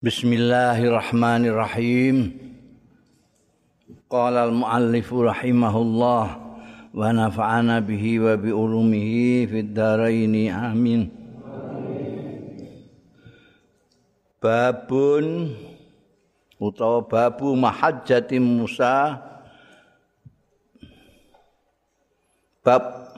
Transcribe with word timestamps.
Bismillahirrahmanirrahim. 0.00 2.32
Qala 4.08 4.48
al-muallif 4.48 5.12
rahimahullah 5.12 6.24
wa 6.88 7.04
nafa'ana 7.12 7.84
bihi 7.84 8.16
wa 8.16 8.32
bi 8.32 8.48
ulumihi 8.48 9.44
fid 9.44 9.76
dharain 9.76 10.32
amin. 10.48 11.12
Babun 14.40 15.52
utawa 16.56 17.04
babu 17.04 17.52
mahajjati 17.52 18.40
Musa 18.40 19.20
bab 22.64 23.12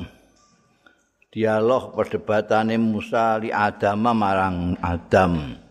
dialog 1.30 1.94
perdebatane 1.94 2.74
Musa 2.74 3.38
li 3.38 3.54
Adam 3.54 4.02
marang 4.18 4.74
Adam. 4.82 5.61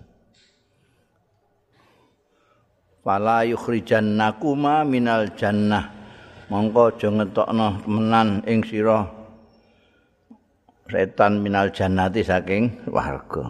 Fala 3.02 3.44
yukhrijannakuma 3.46 4.86
minal 4.86 5.30
jannah. 5.34 5.90
Mongko 6.52 6.92
aja 6.92 7.08
ngetokno 7.08 7.88
menan 7.88 8.44
ing 8.44 8.60
sira 8.68 9.08
setan 10.92 11.40
minal 11.40 11.72
jannati 11.72 12.22
saking 12.28 12.92
warga. 12.92 13.48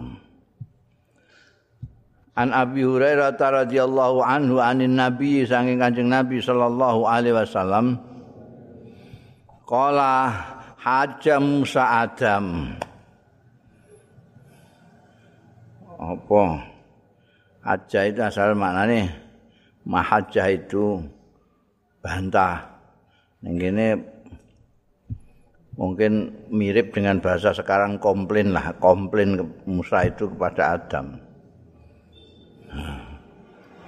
An 2.37 2.53
Abi 2.53 2.85
Hurairah 2.85 3.35
radhiyallahu 3.35 4.21
anhu 4.21 4.61
anin 4.61 4.95
Nabi 4.95 5.43
saking 5.43 5.81
Kanjeng 5.81 6.13
Nabi 6.13 6.39
sallallahu 6.39 7.09
alaihi 7.09 7.35
wasallam 7.35 7.97
qala 9.65 10.29
hajam 10.77 11.65
Musa 11.65 12.05
Adam. 12.05 12.77
Apa? 15.97 16.41
Aja 17.61 18.09
itu 18.09 18.21
asal 18.25 18.57
maknanya 18.57 19.30
mahajah 19.85 20.47
itu 20.51 21.01
bantah. 22.01 22.69
Ini 23.41 23.97
mungkin 25.77 26.45
mirip 26.53 26.93
dengan 26.93 27.17
bahasa 27.17 27.55
sekarang 27.55 27.97
komplain 27.97 28.53
lah, 28.53 28.77
komplain 28.77 29.41
Musa 29.65 30.05
itu 30.05 30.29
kepada 30.29 30.77
Adam. 30.77 31.17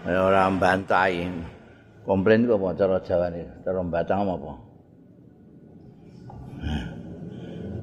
Nah, 0.03 0.19
orang 0.19 0.59
bantahin. 0.59 1.45
Komplain 2.03 2.44
itu 2.44 2.52
apa 2.59 2.75
cara 2.75 3.00
Jawa 3.00 3.31
ini? 3.31 3.47
Cara 3.63 3.80
Batang 3.80 4.28
apa? 4.28 4.53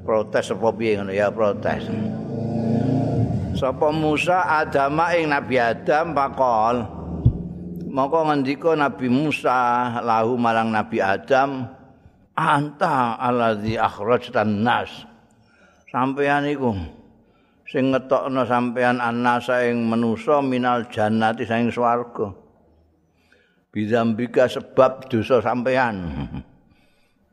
Protes 0.05 0.53
apa 0.53 0.69
piye 0.77 1.01
ya 1.17 1.33
protes. 1.33 1.89
Sapa 3.57 3.89
Musa 3.89 4.45
Adama 4.61 5.17
ing 5.17 5.33
Nabi 5.33 5.57
Adam 5.57 6.13
pakol. 6.13 7.00
Maka 7.91 8.23
ngendika 8.23 8.79
Nabi 8.79 9.11
Musa 9.11 9.99
lahu 9.99 10.39
marang 10.39 10.71
Nabi 10.71 11.03
Adam 11.03 11.67
anta 12.39 13.19
allazi 13.19 13.75
akhrajtan 13.75 14.63
nas 14.63 15.03
sampean 15.91 16.47
iku 16.47 16.71
sing 17.67 17.91
ngetokno 17.91 18.47
sampean 18.47 19.03
annasa 19.03 19.67
ing 19.67 19.91
manusa 19.91 20.39
minal 20.39 20.87
jannati 20.87 21.43
saing 21.43 21.75
swarga. 21.75 22.31
Bidzambika 23.75 24.47
sebab 24.47 25.11
dosa 25.11 25.43
sampean 25.43 26.31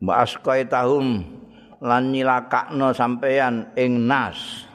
mbak 0.02 0.42
tahum 0.74 1.22
lan 1.86 2.04
nyilakakno 2.10 2.98
sampean 2.98 3.78
ing 3.78 4.10
nas. 4.10 4.66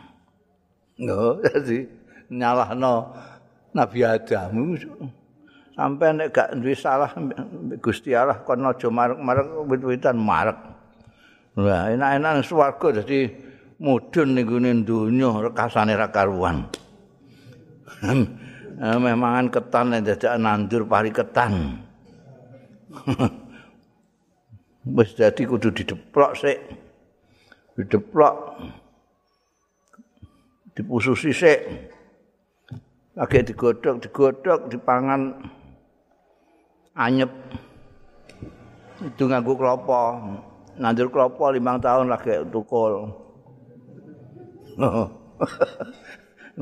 Yo, 0.95 1.43
jadi 1.43 1.91
nyalahno 2.39 3.11
Nabi 3.75 3.99
Adam. 4.07 4.55
Sampai 5.83 6.15
nek 6.15 6.31
gak 6.31 6.55
duwe 6.63 6.79
salah 6.79 7.11
Gusti 7.83 8.15
Allah 8.15 8.39
kon 8.47 8.63
aja 8.63 8.87
marek-marek 8.87 9.67
wit-witan 9.67 10.15
marek. 10.15 10.55
Lah 11.59 11.91
enak-enak 11.91 12.47
swarga 12.47 13.03
dadi 13.03 13.27
mudhun 13.83 14.39
ning 14.39 14.47
gone 14.47 14.71
donya 14.87 15.51
rekasane 15.51 15.99
ra 15.99 16.07
karuan. 16.15 16.71
Memang 18.79 19.51
ketan 19.51 19.91
nek 19.91 20.07
dadak 20.07 20.39
nandur 20.39 20.87
pari 20.87 21.11
ketan. 21.11 21.83
Wis 24.97 25.11
dadi 25.19 25.43
kudu 25.43 25.75
dideplok 25.75 26.39
sik. 26.39 26.59
Dideplok. 27.75 28.35
Dipususi 30.79 31.35
sik. 31.35 31.61
Lagi 33.13 33.45
digodhog, 33.45 34.01
digodhog, 34.01 34.73
dipangan. 34.73 35.37
Anyep. 36.97 37.31
Itu 39.03 39.27
nganggo 39.27 39.59
klopo 39.59 39.99
nandur 40.79 41.11
klopo 41.11 41.51
limang 41.51 41.83
tahun 41.83 42.09
lagi 42.09 42.45
tukul. 42.49 43.13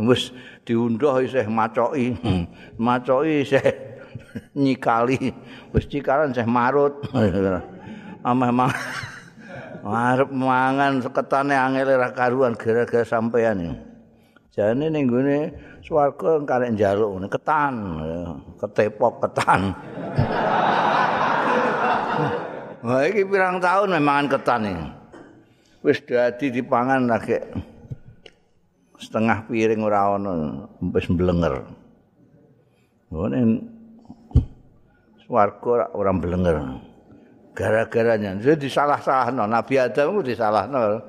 Wis 0.08 0.30
diunduh 0.64 1.20
isih 1.20 1.50
macoki. 1.50 2.14
Macoki 2.86 3.44
isih 3.44 3.62
nyikali. 4.62 5.34
Wis 5.74 5.84
cikaran 5.90 6.32
isih 6.32 6.46
marut. 6.46 6.96
Ameh 8.20 8.50
mang 8.52 8.72
arep 9.80 10.28
mangan 10.28 11.00
seketane 11.00 11.56
angel 11.56 11.96
ra 11.96 12.12
karuan 12.12 12.52
gara-gara 12.52 13.00
sampean 13.00 13.80
jane 14.52 14.86
ning 14.92 15.08
gone 15.08 15.56
swarga 15.90 16.38
karek 16.46 16.78
njaluk 16.78 17.26
ketan 17.26 17.74
ketepok 18.62 19.26
ketan 19.26 19.74
Wah 22.80 23.04
iki 23.04 23.28
pirang 23.28 23.60
tahun 23.60 23.92
memang 24.00 24.24
ketan 24.32 24.64
iki. 24.64 24.86
Wis 25.84 26.00
dadi 26.00 26.48
dipangan 26.48 27.12
lagi 27.12 27.36
setengah 28.96 29.44
piring 29.44 29.84
ora 29.84 30.16
ono 30.16 30.32
wis 30.88 31.04
mblenger. 31.12 31.60
Ngene 33.12 33.40
swarga 35.28 35.92
ora 35.92 36.08
mblenger. 36.08 36.56
Gara-garanya 37.52 38.40
jadi 38.40 38.56
disalah-salahno 38.56 39.44
Nabi 39.44 39.76
Adam 39.76 40.16
itu 40.16 40.32
disalahno 40.32 41.04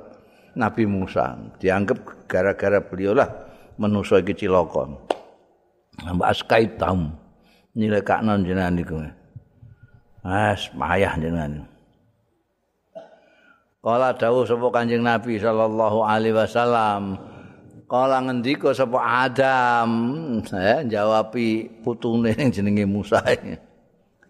Nabi 0.60 0.84
Musa. 0.84 1.40
Dianggap 1.56 2.28
gara-gara 2.28 2.84
beliau 2.84 3.16
lah 3.16 3.51
manusa 3.82 4.22
iki 4.22 4.46
cilaka. 4.46 4.86
Mbak 6.06 6.30
Askaitam 6.30 7.18
nilekakno 7.74 8.38
jenengan 8.46 8.78
niku. 8.78 9.02
Mas 10.22 10.70
payah 10.70 11.18
jenengan. 11.18 11.66
Kala 13.82 14.14
dawuh 14.14 14.46
sapa 14.46 14.70
Kanjeng 14.70 15.02
Nabi 15.02 15.42
sallallahu 15.42 16.06
alaihi 16.06 16.38
wasallam. 16.38 17.18
Kala 17.90 18.22
ngendika 18.24 18.72
sapa 18.78 19.26
Adam, 19.26 19.90
saya 20.46 20.86
jawabi 20.86 21.66
putune 21.82 22.32
jenenge 22.54 22.86
Musa. 22.86 23.20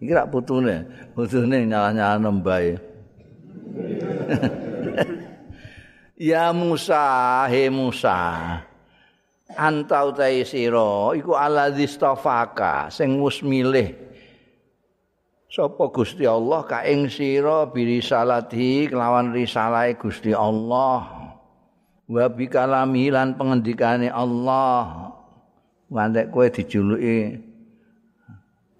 Iki 0.02 0.10
rak 0.10 0.32
putune, 0.34 0.82
putune 1.14 1.62
nyala-nyala 1.68 2.18
nembae. 2.18 2.74
ya 6.32 6.50
Musa, 6.50 7.04
he 7.46 7.70
Musa. 7.70 8.18
Anta 9.56 10.08
utai 10.08 10.44
sira 10.46 11.12
iku 11.16 11.36
alladzi 11.36 11.88
stafaka 11.88 12.88
sing 12.88 13.20
wis 13.20 13.44
milih. 13.44 13.94
Sapa 15.52 15.92
Gusti 15.92 16.24
Allah 16.24 16.64
ka 16.64 16.80
ing 16.88 17.12
sira 17.12 17.68
birisalati 17.68 18.88
kelawan 18.88 19.36
risalahe 19.36 20.00
Gusti 20.00 20.32
Allah. 20.32 21.04
Wa 22.08 22.26
bi 22.32 22.48
kalami 22.48 23.12
lan 23.12 23.36
pengendikane 23.36 24.08
Allah. 24.08 25.12
Wantek 25.92 26.32
kowe 26.32 26.48
dijuluki 26.48 27.36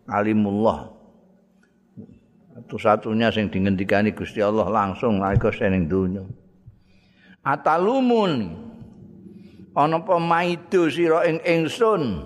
alimullah 0.08 0.92
satu-satunya 2.72 3.28
sing 3.28 3.52
dingendikani 3.52 4.16
Gusti 4.16 4.40
Allah 4.40 4.64
langsung 4.70 5.20
nalika 5.20 5.52
seneng 5.52 5.92
donya. 5.92 6.24
Atalumun 7.44 8.54
ana 9.72 10.04
apa 10.04 10.20
maido 10.20 10.88
sira 10.92 11.24
ing 11.24 11.40
ingsun 11.40 12.20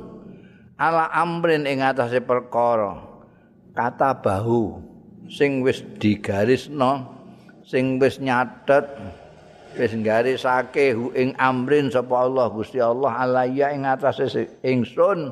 ala 0.76 1.10
amrin 1.14 1.64
ing 1.66 1.82
atase 1.82 2.22
perkara. 2.22 3.02
Kata 3.76 4.16
bahu 4.18 4.80
sing 5.28 5.60
wis 5.60 5.84
digarisno 6.00 7.12
sing 7.66 8.00
wis 8.00 8.18
nyatet 8.22 8.86
wis 9.76 9.92
garisake 10.00 10.96
hu 10.96 11.12
ing 11.12 11.36
amrin 11.36 11.92
sapa 11.92 12.24
Allah 12.24 12.48
Gusti 12.48 12.80
Allah 12.80 13.12
alaya 13.20 13.74
ing 13.74 13.84
atase 13.84 14.48
ingsun 14.64 15.28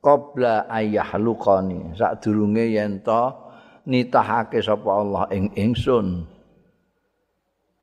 qabla 0.00 0.64
ayyahlukani 0.70 1.92
sadurunge 1.92 2.64
yen 2.72 3.04
to 3.04 3.34
nitahake 3.84 4.64
sapa 4.64 4.88
Allah 4.88 5.28
ing 5.34 5.52
ingsun 5.52 6.24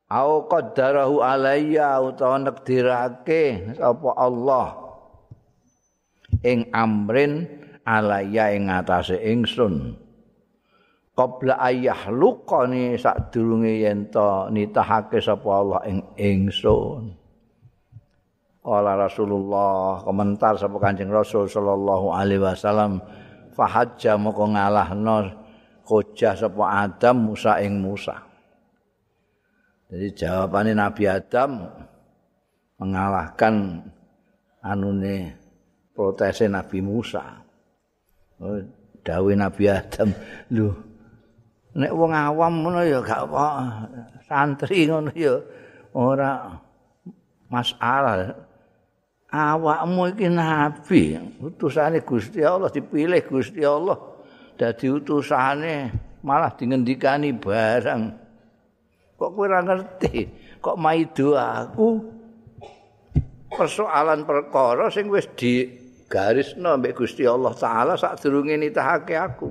au 0.10 0.46
qaddarahu 0.46 1.25
alayya 1.25 1.98
utawa 2.02 2.38
nekdirake 2.42 3.74
sapa 3.78 4.10
Allah. 4.18 4.68
Ing 6.46 6.69
amrin 6.69 7.50
alaya 7.88 8.54
ing 8.54 8.69
ngatasé 8.69 9.18
ingsun. 9.34 9.98
Qabla 11.16 11.57
ayah 11.63 12.12
luqani 12.12 13.00
sadurunge 13.00 13.81
yen 13.81 14.12
to 14.12 14.52
nitahake 14.52 15.24
sapa 15.24 15.48
Allah 15.48 15.81
ing 15.88 16.04
ingsun. 16.19 17.16
Kala 18.66 18.98
Rasulullah 18.98 20.01
komentar 20.01 20.58
sapa 20.58 20.75
Kanjeng 20.81 21.13
Rasul 21.13 21.46
sallallahu 21.46 22.10
alaihi 22.10 22.42
wasallam 22.42 22.98
fahajja 23.54 24.18
moko 24.18 24.50
ngalahno 24.50 25.30
kojah 25.86 26.34
sapa 26.34 26.84
Adam 26.84 27.31
Musa 27.31 27.62
ing 27.62 27.78
Musa. 27.80 28.35
Jadi 29.86 30.08
jawabannya 30.18 30.74
Nabi 30.74 31.04
Adam 31.06 31.62
mengalahkan 32.82 33.86
anune 34.66 35.38
protesnya 35.94 36.60
Nabi 36.60 36.82
Musa. 36.82 37.22
Oh, 38.42 38.60
dawe 39.06 39.32
Nabi 39.38 39.64
Adam, 39.70 40.10
lho 40.52 40.74
nek 41.76 41.92
wong 41.92 42.12
awam 42.16 42.64
ngono 42.64 42.88
ya 42.88 43.04
gak 43.04 43.28
apa 43.28 43.46
santri 44.24 44.88
ngono 44.88 45.12
ya 45.12 45.36
ora 45.92 46.56
masalah. 47.52 48.36
Awakmu 49.36 50.16
iki 50.16 50.32
nabi 50.32 51.20
utusane 51.44 52.00
Gusti 52.08 52.40
Allah 52.40 52.72
dipilih 52.72 53.20
Gusti 53.28 53.60
Allah. 53.68 54.00
Dadi 54.56 54.88
utusane 54.88 55.92
malah 56.24 56.56
dingendikani 56.56 57.36
barang 57.36 58.25
kok 59.16 59.32
kowe 59.32 59.48
ora 59.48 59.64
ngerti? 59.64 60.28
Kok 60.60 60.78
maido 60.80 61.40
aku? 61.40 61.88
Persoalan 63.56 64.28
perkara 64.28 64.92
sing 64.92 65.08
wis 65.08 65.28
di 65.36 65.70
garisno 66.12 66.76
mbek 66.76 67.00
Gusti 67.00 67.24
Allah 67.24 67.56
taala 67.56 67.94
sadurunge 67.96 68.60
nitahake 68.60 69.16
aku. 69.16 69.50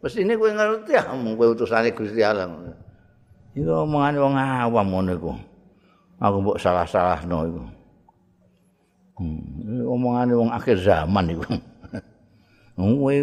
Mesti 0.00 0.24
ini 0.24 0.34
kowe 0.36 0.50
ngerti 0.52 0.92
ah 0.96 1.06
kowe 1.12 1.46
utusane 1.52 1.92
Gusti 1.92 2.24
Allah. 2.24 2.48
Iku 3.56 3.72
omongane 3.72 4.20
wong 4.20 4.36
awam 4.36 4.86
ngono 4.92 5.10
iku. 5.16 5.32
Aku 6.20 6.36
mbok 6.44 6.60
salah-salahno 6.60 7.36
iku. 7.48 7.62
Hmm. 9.16 9.84
Omongane 9.88 10.32
wong 10.36 10.52
akhir 10.52 10.76
zaman 10.80 11.32
iku. 11.32 11.44
Kowe 12.76 13.16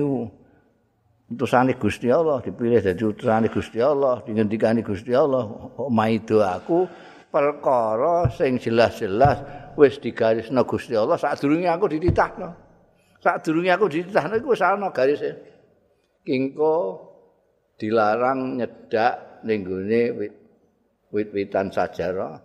utusane 1.34 1.74
Gusti 1.76 2.14
Allah 2.14 2.40
dipilih 2.46 2.80
dadi 2.80 3.04
utusane 3.04 3.50
Gusti 3.50 3.82
Allah, 3.82 4.22
dingendikani 4.22 4.86
Gusti 4.86 5.12
Allah, 5.18 5.50
maido 5.90 6.46
aku 6.46 6.86
perkara 7.34 8.30
sing 8.30 8.62
jelas-jelas 8.62 9.42
wis 9.74 9.98
digarisno 9.98 10.62
Gusti 10.70 10.94
Allah 10.94 11.18
sadurunge 11.18 11.66
aku 11.66 11.90
dititahno. 11.90 12.50
Sadurunge 13.18 13.74
aku 13.74 13.90
dititahno 13.90 14.38
iku 14.38 14.54
wis 14.54 14.62
ana 14.62 14.94
garise. 14.94 15.42
Kingko 16.22 16.78
dilarang 17.82 18.62
nyedak 18.62 19.44
ning 19.44 19.66
gone 19.66 20.04
wit-witan 21.12 21.74
sajarah 21.74 22.40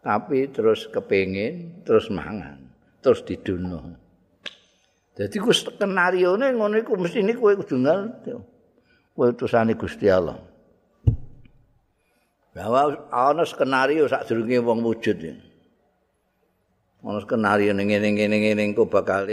tapi 0.00 0.48
terus 0.48 0.88
kepengin 0.88 1.84
terus 1.84 2.08
mangan. 2.08 2.70
terus 3.00 3.24
diduno. 3.24 3.96
Jadi 5.20 5.36
ku 5.36 5.52
skenario 5.52 6.32
ini 6.40 6.56
ngono 6.56 6.80
iku 6.80 6.96
mesti 6.96 7.20
ini 7.20 7.36
kue 7.36 7.52
kudu 7.52 7.76
ngerti. 7.76 8.32
Kue 9.12 9.36
utusane 9.36 9.76
Gusti 9.76 10.08
Allah. 10.08 10.40
Bahwa 12.56 13.04
ana 13.12 13.44
skenario 13.44 14.08
sak 14.08 14.32
durunge 14.32 14.56
wong 14.64 14.80
wujud. 14.80 15.20
Ana 17.04 17.20
skenario 17.20 17.76
ning 17.76 17.92
ngene 17.92 18.16
ngene 18.16 18.36
ngene 18.40 18.62
engko 18.72 18.88
bakal 18.88 19.28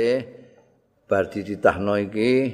bar 1.07 1.31
dititahno 1.31 1.95
iki 2.04 2.51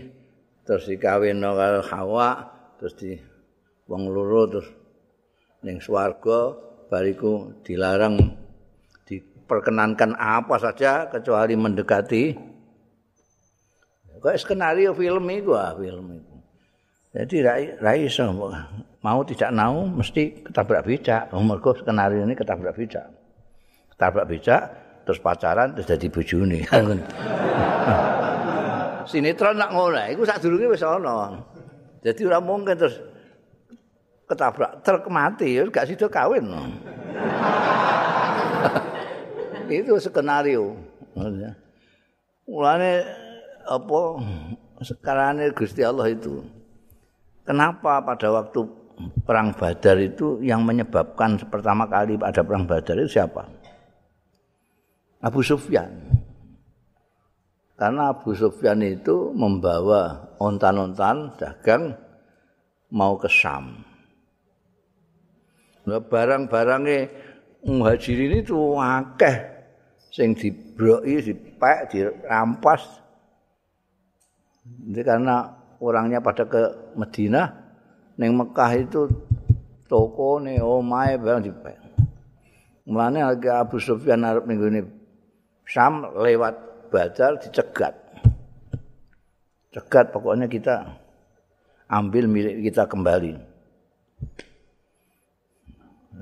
terus 0.61 0.85
dikawinno 0.85 1.57
karo 1.57 1.81
Hawa 1.89 2.29
terus 2.77 2.93
di 3.01 3.17
wong 3.89 4.13
loro 4.13 4.45
terus 4.45 4.69
ning 5.65 5.81
swarga 5.81 6.53
bariku 6.85 7.65
dilarang 7.65 8.45
perkenankan 9.49 10.13
apa 10.15 10.55
saja 10.61 11.09
kecuali 11.09 11.57
mendekati 11.57 12.52
kok 14.23 14.39
skenario 14.39 14.95
film 14.95 15.27
itu 15.27 15.51
ah 15.51 15.75
film 15.75 16.15
itu 16.15 16.33
jadi 17.13 17.35
rai 17.77 18.09
iso 18.09 18.25
mau 19.05 19.21
tidak 19.21 19.53
mau 19.53 19.85
mesti 19.85 20.41
ketabrak 20.49 20.81
becak. 20.81 21.29
Mergo 21.29 21.77
skenario 21.77 22.25
ini 22.25 22.33
ketabrak 22.33 22.73
becak. 22.73 23.05
Ketabrak 23.93 24.25
becak 24.25 24.61
terus 25.05 25.21
pacaran 25.21 25.77
terus 25.77 25.85
jadi 25.93 26.09
bojone. 26.09 26.65
Sinetron 29.13 29.61
nak 29.61 29.75
ngono 29.77 29.99
iku 30.09 30.25
sadurunge 30.25 30.73
wis 30.73 30.81
ana 30.81 31.43
jadi 32.01 32.23
ora 32.33 32.39
mungkin 32.39 32.79
terus 32.79 32.97
ketabrak 34.25 34.81
truk 34.81 35.05
mati 35.11 35.59
ya 35.59 35.69
gak 35.69 35.85
sida 35.85 36.09
kawin. 36.09 36.49
Itu 39.69 40.01
skenario. 40.01 40.73
Mulane 42.49 42.91
apa 43.67 44.01
sekarang 44.83 45.39
Gusti 45.55 45.81
Allah 45.83 46.11
itu 46.11 46.43
kenapa 47.47 48.03
pada 48.03 48.27
waktu 48.31 48.83
perang 49.25 49.55
Badar 49.55 49.97
itu 49.99 50.39
yang 50.43 50.63
menyebabkan 50.63 51.39
pertama 51.49 51.89
kali 51.89 52.15
ada 52.21 52.41
perang 52.45 52.67
Badar 52.67 52.99
itu 52.99 53.19
siapa? 53.19 53.49
Abu 55.23 55.39
Sufyan. 55.39 55.91
Karena 57.73 58.13
Abu 58.13 58.37
Sufyan 58.37 58.79
itu 58.85 59.33
membawa 59.33 60.29
ontan-ontan 60.37 61.35
dagang 61.39 61.95
mau 62.93 63.17
ke 63.17 63.27
Sam. 63.31 63.81
Barang-barangnya 65.83 67.11
muhajirin 67.65 68.39
itu 68.45 68.55
akeh 68.79 69.35
sing 70.13 70.37
dibroki, 70.37 71.19
dipek, 71.19 71.79
dirampas. 71.91 73.02
Jadi 74.63 75.01
karena 75.03 75.51
orangnya 75.83 76.23
pada 76.23 76.47
ke 76.47 76.95
Medina, 76.95 77.51
neng 78.15 78.39
Mekah 78.39 78.71
itu 78.79 79.11
toko 79.91 80.39
nih, 80.39 80.63
omae 80.63 81.19
barang 81.19 81.43
dipek. 81.43 81.77
Mulane 82.87 83.23
lagi 83.23 83.47
Abu 83.47 83.79
Sufyan 83.79 84.27
arep 84.27 84.43
minggu 84.43 84.67
ini 84.67 84.81
Sam 85.63 86.03
lewat 86.15 86.87
Badar 86.91 87.39
dicegat. 87.39 87.95
Cegat 89.71 90.11
pokoknya 90.13 90.51
kita 90.51 90.83
ambil 91.87 92.27
milik 92.27 92.69
kita 92.69 92.85
kembali. 92.85 93.33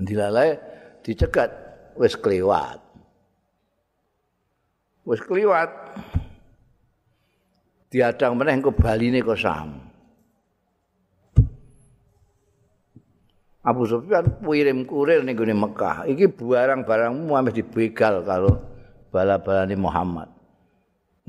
Dilalai 0.01 0.55
dicegat 1.03 1.51
wis 1.97 2.15
kelewat. 2.15 2.79
wis 5.01 5.21
kliwat 5.25 5.69
diadang 7.91 8.39
meneh 8.39 8.55
engko 8.55 8.71
baline 8.71 9.19
kok 9.19 9.35
sam 9.35 9.91
Abu 13.61 13.85
Sufyan 13.85 14.41
kirim 14.41 14.89
kurir 14.89 15.21
ning 15.21 15.37
gone 15.37 15.53
Mekah. 15.53 16.09
Iki 16.09 16.33
barang-barangmu 16.33 17.29
ameh 17.29 17.53
dibegal 17.53 18.25
karo 18.25 18.57
bala-balane 19.13 19.77
Muhammad. 19.77 20.33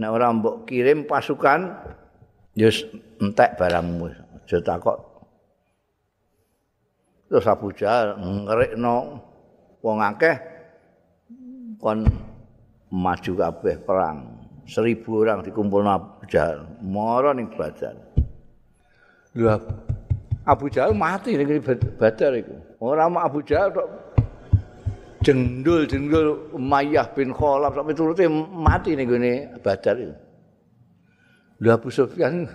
Nek 0.01 0.09
ora 0.09 0.33
mbok 0.33 0.65
kirim 0.65 1.05
pasukan 1.05 1.77
ya 2.57 2.73
entek 3.21 3.61
barangmu 3.61 4.09
aja 4.09 4.59
takok. 4.65 4.99
Terus 7.29 7.45
Abu 7.45 7.69
Jahal 7.77 8.17
ngerikno 8.17 9.21
wong 9.85 9.99
akeh 10.01 10.37
kon 11.77 12.09
maju 12.89 13.33
kabeh 13.37 13.77
perang. 13.85 14.42
Seribu 14.67 15.27
orang 15.27 15.43
dikumpul 15.43 15.83
Abu 15.83 16.23
Jahal. 16.31 16.67
Moro 16.83 17.35
ning 17.35 17.51
Badar. 17.51 17.99
Lho 19.35 19.59
Abu 20.47 20.71
Jahal 20.71 20.95
mati 20.95 21.35
ning 21.35 21.49
Badar 21.99 22.33
iku. 22.39 22.55
Ora 22.79 23.11
mau 23.11 23.23
Abu 23.23 23.43
Jahal 23.43 23.75
tok 23.75 23.89
jendul-jendul 25.23 26.55
Umayyah 26.55 27.15
bin 27.15 27.31
Khalaf 27.31 27.79
sampai 27.79 27.95
turute 27.95 28.27
mati 28.51 28.95
ning 28.95 29.11
gone 29.11 29.33
Badar 29.59 29.97
iku. 29.99 30.15
Lho 31.63 31.71
Abu 31.75 31.89
Sufyan 31.91 32.47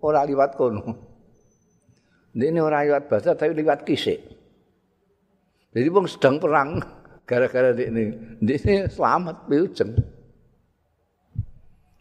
ora 0.00 0.24
liwat 0.24 0.56
kono. 0.56 0.82
Ini 2.32 2.60
ora 2.64 2.80
liwat 2.84 3.12
Badar 3.12 3.36
tapi 3.36 3.52
liwat 3.52 3.84
Kisik. 3.84 4.20
Jadi 5.72 5.88
wong 5.88 6.04
sedang 6.04 6.36
perang 6.36 6.76
gara-gara 7.24 7.72
ini, 7.72 8.12
ini 8.44 8.84
selamat 8.92 9.48
biujeng. 9.48 9.96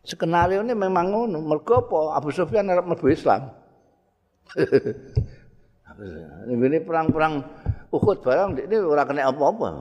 Skenario 0.02 0.66
ini 0.66 0.74
memang 0.74 1.14
ngono. 1.14 1.38
Mergo 1.46 1.86
apa? 1.86 2.18
Abu 2.18 2.34
Sufyan 2.34 2.70
harap 2.74 2.90
mlebu 2.90 3.06
Islam. 3.14 3.54
ini 6.50 6.82
perang-perang 6.82 7.46
Uhud 7.94 8.26
barang 8.26 8.58
ini 8.58 8.76
ora 8.82 9.06
kena 9.06 9.30
apa-apa. 9.30 9.78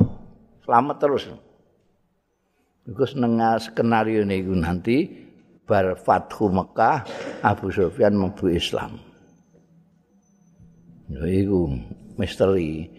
Selamat 0.67 0.97
terus. 1.01 1.25
Iku 2.85 3.05
seneng 3.09 3.41
skenario 3.63 4.27
niku 4.27 4.53
nanti 4.53 5.09
bar 5.65 5.97
Fathu 5.97 6.53
Mekah 6.53 7.07
Abu 7.41 7.73
Sufyan 7.73 8.19
mlebu 8.19 8.53
Islam. 8.53 9.01
Ya 11.09 11.25
iku 11.27 11.73
misteri. 12.21 12.93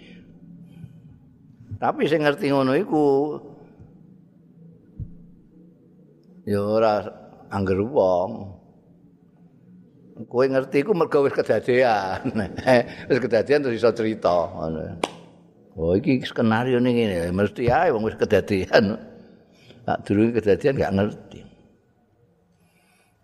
Tapi 1.78 2.06
sing 2.10 2.26
ngerti 2.26 2.50
ngono 2.50 2.74
iku 2.78 3.04
ya 6.46 6.60
ora 6.62 7.06
angger 7.52 7.82
wong. 7.82 8.58
Kowe 10.30 10.46
ngerti 10.46 10.86
iku 10.86 10.94
mergo 10.94 11.26
wis 11.26 11.34
kedadian. 11.34 12.22
wis 13.10 13.20
kedadian 13.20 13.66
terus 13.66 13.82
iso 13.82 13.90
cerita 13.94 14.50
ngono. 14.54 15.02
Oh 15.78 15.98
iki 15.98 16.22
skenario 16.22 16.78
ning 16.78 17.00
ngene 17.00 17.34
mesti 17.34 17.72
ae 17.72 17.90
wong 17.90 18.06
wis 18.06 18.18
kedadian. 18.18 18.98
Tak 19.82 20.06
durung 20.06 20.30
kejadian 20.30 20.78
gak 20.78 20.94
ngerti. 20.94 21.42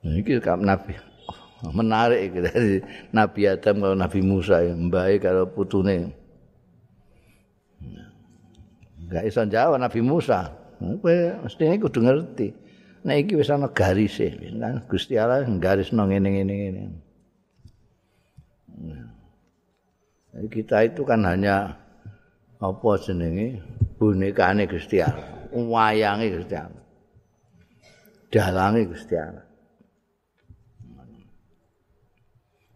Nah, 0.01 0.13
ini 0.17 0.41
kan 0.41 0.57
Nabi 0.57 0.97
menarik 1.69 2.33
iki 2.33 2.39
dari 2.49 2.81
Nabi 3.13 3.41
Adam 3.45 3.75
kalau 3.85 3.93
Nabi 3.93 4.19
Musa 4.25 4.65
ya, 4.65 4.73
mbae 4.73 5.21
kalau 5.21 5.45
putune. 5.53 6.17
Gak 9.05 9.23
iso 9.29 9.45
jawab 9.45 9.77
Nabi 9.77 10.01
Musa. 10.01 10.49
Kowe 10.81 11.15
mesti 11.45 11.77
kudu 11.77 11.99
ngerti. 12.01 12.66
Nek 13.05 13.17
iki 13.27 13.33
wis 13.37 13.49
ana 13.53 13.69
garise, 13.69 14.33
kan 14.33 14.85
Gusti 14.89 15.19
Allah 15.19 15.45
garis 15.61 15.93
nang 15.93 16.09
ngene-ngene 16.09 16.53
ngene. 16.53 16.83
kita 20.53 20.85
itu 20.85 21.01
kan 21.01 21.25
hanya 21.25 21.73
apa 22.61 22.89
jenenge 23.01 23.61
bonekane 23.97 24.69
Gusti 24.69 25.01
Allah. 25.01 25.49
wayange 25.53 26.27
Gusti 26.37 26.55
Allah. 26.57 26.83
Dalange 28.29 28.81
Gusti 28.85 29.15
Allah. 29.17 29.45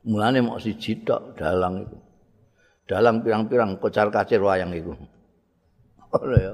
Mulane 0.02 0.42
mok 0.42 0.58
siji 0.58 1.06
tok 1.06 1.38
dalang 1.38 1.86
iku. 1.86 1.98
Dalang 2.90 3.22
pirang-pirang 3.22 3.78
kocar-kacir 3.78 4.42
wayang 4.42 4.74
iku. 4.74 4.98
Ora 6.18 6.38
ya. 6.42 6.54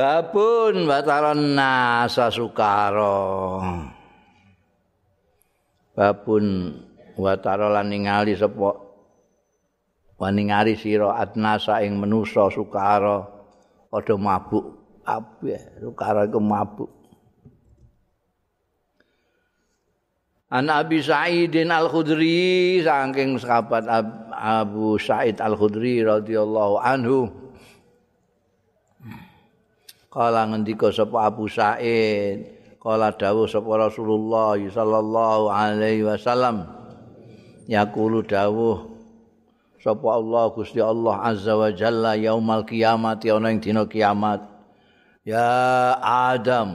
Babun 0.00 0.88
bataran 0.88 1.52
nasa 1.52 2.32
sukaro. 2.32 3.60
Babun 5.92 6.72
watara 7.20 7.68
lan 7.68 7.92
ningali 7.92 8.32
sapa 8.32 8.80
waningali 10.16 10.80
sira 10.80 11.20
atnasa 11.20 11.84
ing 11.84 12.00
menusa 12.00 12.48
sukara. 12.48 13.28
padha 13.92 14.16
mabuk 14.16 14.64
kabeh 15.04 15.60
karo 15.98 16.24
iku 16.24 16.40
mabuk 16.40 16.90
Ana 20.50 20.82
Abi 20.82 20.98
Sa'idin 20.98 21.70
Al-Khudri 21.70 22.82
saking 22.82 23.38
sahabat 23.38 23.86
Abu 24.34 24.98
Sa'id 24.98 25.38
Al-Khudri 25.38 26.02
radhiyallahu 26.02 26.78
anhu 26.82 27.49
Kala 30.10 30.42
ngendika 30.50 30.90
sapa 30.90 31.30
Abu 31.30 31.46
Sa'id 31.46 32.42
kala 32.82 33.14
dawuh 33.14 33.46
sapa 33.46 33.78
Rasulullah 33.78 34.58
sallallahu 34.58 35.46
alaihi 35.46 36.02
wasallam 36.02 36.66
yaqulu 37.70 38.26
dawuh 38.26 38.90
sapa 39.78 40.08
Allah 40.10 40.50
Gusti 40.50 40.82
Allah 40.82 41.14
azza 41.22 41.54
wa 41.54 41.70
jalla 41.70 42.18
yaumal 42.18 42.66
kiamat 42.66 43.22
ana 43.22 43.54
ing 43.54 43.62
dina 43.62 43.86
kiamat. 43.86 44.42
Ya 45.22 45.94
Adam 46.02 46.74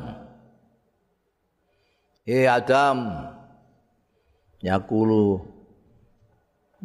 Hei 2.24 2.46
Adam 2.48 3.28
Yakulu 4.64 5.44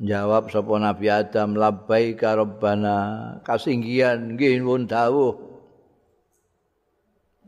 jawab 0.02 0.50
sapa 0.50 0.82
Nabi 0.82 1.06
Adam 1.14 1.54
labbaika 1.54 2.34
rabbana 2.34 2.96
kasinggihan 3.46 4.34
nggih 4.34 4.58
nuwun 4.58 4.90
dawuh 4.90 5.49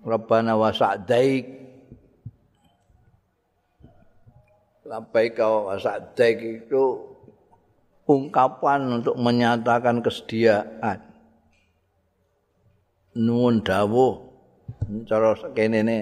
Rabbana 0.02 0.59
wa 0.59 0.75
sa'daik 0.75 1.62
labbaika 4.82 5.47
wa 5.47 5.78
sa'daik 5.78 6.66
itu 6.66 6.85
ungkapan 8.11 9.00
untuk 9.00 9.16
menyatakan 9.16 10.02
kesediaan. 10.02 11.00
Nuwun 13.16 13.62
dawuh 13.62 14.32
cara 15.09 15.37
kene 15.56 15.80
ne. 15.85 16.00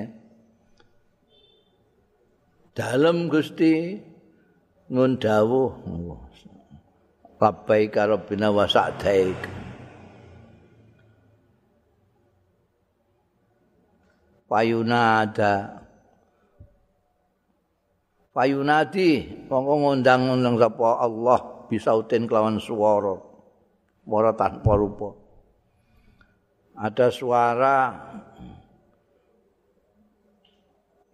Dalem 2.74 3.28
Gusti 3.28 3.98
nuwun 4.88 5.18
dawuh. 5.20 5.70
Labbaika 7.40 8.04
rabbina 8.04 8.52
wa 8.52 8.64
sa'daik. 8.68 9.59
Payunada. 14.50 15.78
Payunadi 18.34 19.46
mongko 19.46 19.74
ngundang-undang 19.78 20.58
sapa 20.58 21.06
Allah 21.06 21.38
bisautin 21.70 22.26
kelawan 22.26 22.58
suara 22.58 23.14
suara 24.02 24.34
tanpa 24.34 24.74
rupa. 24.74 25.14
Ada 26.74 27.14
suara 27.14 27.78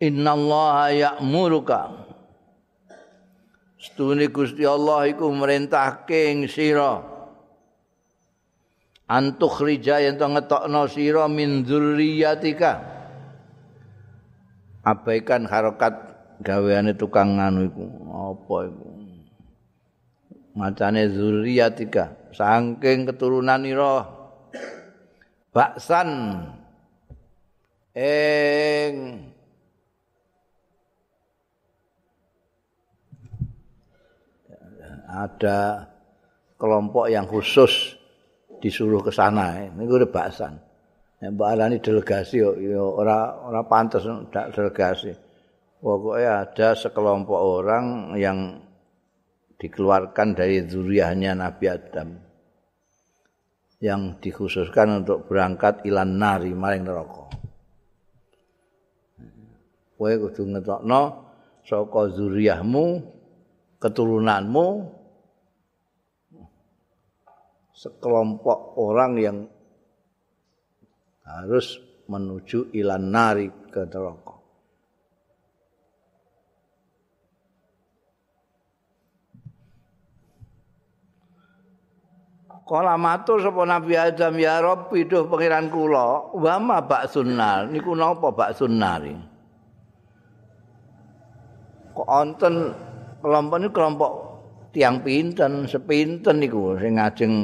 innallaha 0.01 0.97
ya'muruka. 0.97 2.09
Setune 3.77 4.33
Gusti 4.33 4.65
Allah 4.65 5.13
iku 5.13 5.29
merintahke 5.29 6.49
sira. 6.49 7.05
Antuk 9.13 9.61
rija 9.61 10.01
yen 10.01 10.17
to 10.17 10.25
ngetokno 10.25 10.89
sira 10.89 11.29
min 11.29 11.69
dzurriyyatika 11.69 12.96
abaikan 14.87 15.51
harokat 15.51 15.95
gaweane 16.47 16.95
tukang 16.95 17.43
nganu 17.43 17.67
iku. 17.67 17.85
Apa 18.07 18.57
iku? 18.71 18.89
Macane 20.57 21.11
zuriyatika 21.11 22.33
saking 22.33 23.11
keturunan 23.11 23.67
ira. 23.67 24.07
Baksan. 25.51 26.09
Ing 27.97 29.25
ada 35.09 35.89
kelompok 36.61 37.09
yang 37.09 37.25
khusus 37.25 37.97
disuruh 38.61 39.01
ke 39.01 39.09
sana. 39.09 39.65
Ini 39.65 39.81
udah 39.81 40.13
baksan 40.13 40.66
mbak 41.17 41.49
Alani 41.49 41.81
delegasi 41.81 42.45
yo 42.45 42.85
ora 42.93 43.41
ora 43.49 43.65
pantas 43.65 44.05
delegasi 44.29 45.17
pokoknya 45.81 46.45
ada 46.45 46.69
sekelompok 46.77 47.41
orang 47.41 48.17
yang 48.21 48.61
dikeluarkan 49.57 50.37
dari 50.37 50.61
zuriyahnya 50.69 51.33
Nabi 51.33 51.67
Adam 51.73 52.09
yang 53.81 54.17
dikhususkan 54.21 55.05
untuk 55.05 55.29
berangkat 55.29 55.85
ilan 55.85 56.17
nari 56.17 56.53
maring 56.57 56.85
neraka. 56.89 57.29
Kowe 59.97 60.13
kudu 60.13 60.43
ngetokno 60.53 61.03
saka 61.65 62.01
zuriyahmu, 62.13 62.85
keturunanmu 63.81 64.67
sekelompok 67.77 68.81
orang 68.81 69.13
yang 69.21 69.37
harus 71.27 71.83
menuju 72.07 72.71
ilan 72.71 73.05
nari 73.11 73.51
ke 73.69 73.83
neraka. 73.91 74.37
Kala 82.67 82.99
matur 82.99 83.39
sapa 83.39 83.63
Nabi 83.63 83.95
Adam 83.95 84.35
ya 84.43 84.59
Rabb 84.59 84.91
piduh 84.91 85.31
pangeran 85.31 85.71
kula 85.71 86.35
wa 86.35 86.55
ma 86.59 86.83
bak 86.83 87.07
sunnar 87.07 87.71
niku 87.71 87.95
napa 87.95 88.35
bak 88.35 88.59
sunnar 88.59 89.07
kok 91.95 92.09
wonten 92.11 92.75
kelompok 93.23 93.59
niku 93.63 93.71
kelompok 93.71 94.13
tiang 94.75 94.99
pinten 94.99 95.71
sepinten 95.71 96.43
niku 96.43 96.75
sing 96.83 96.99
ngajeng 96.99 97.35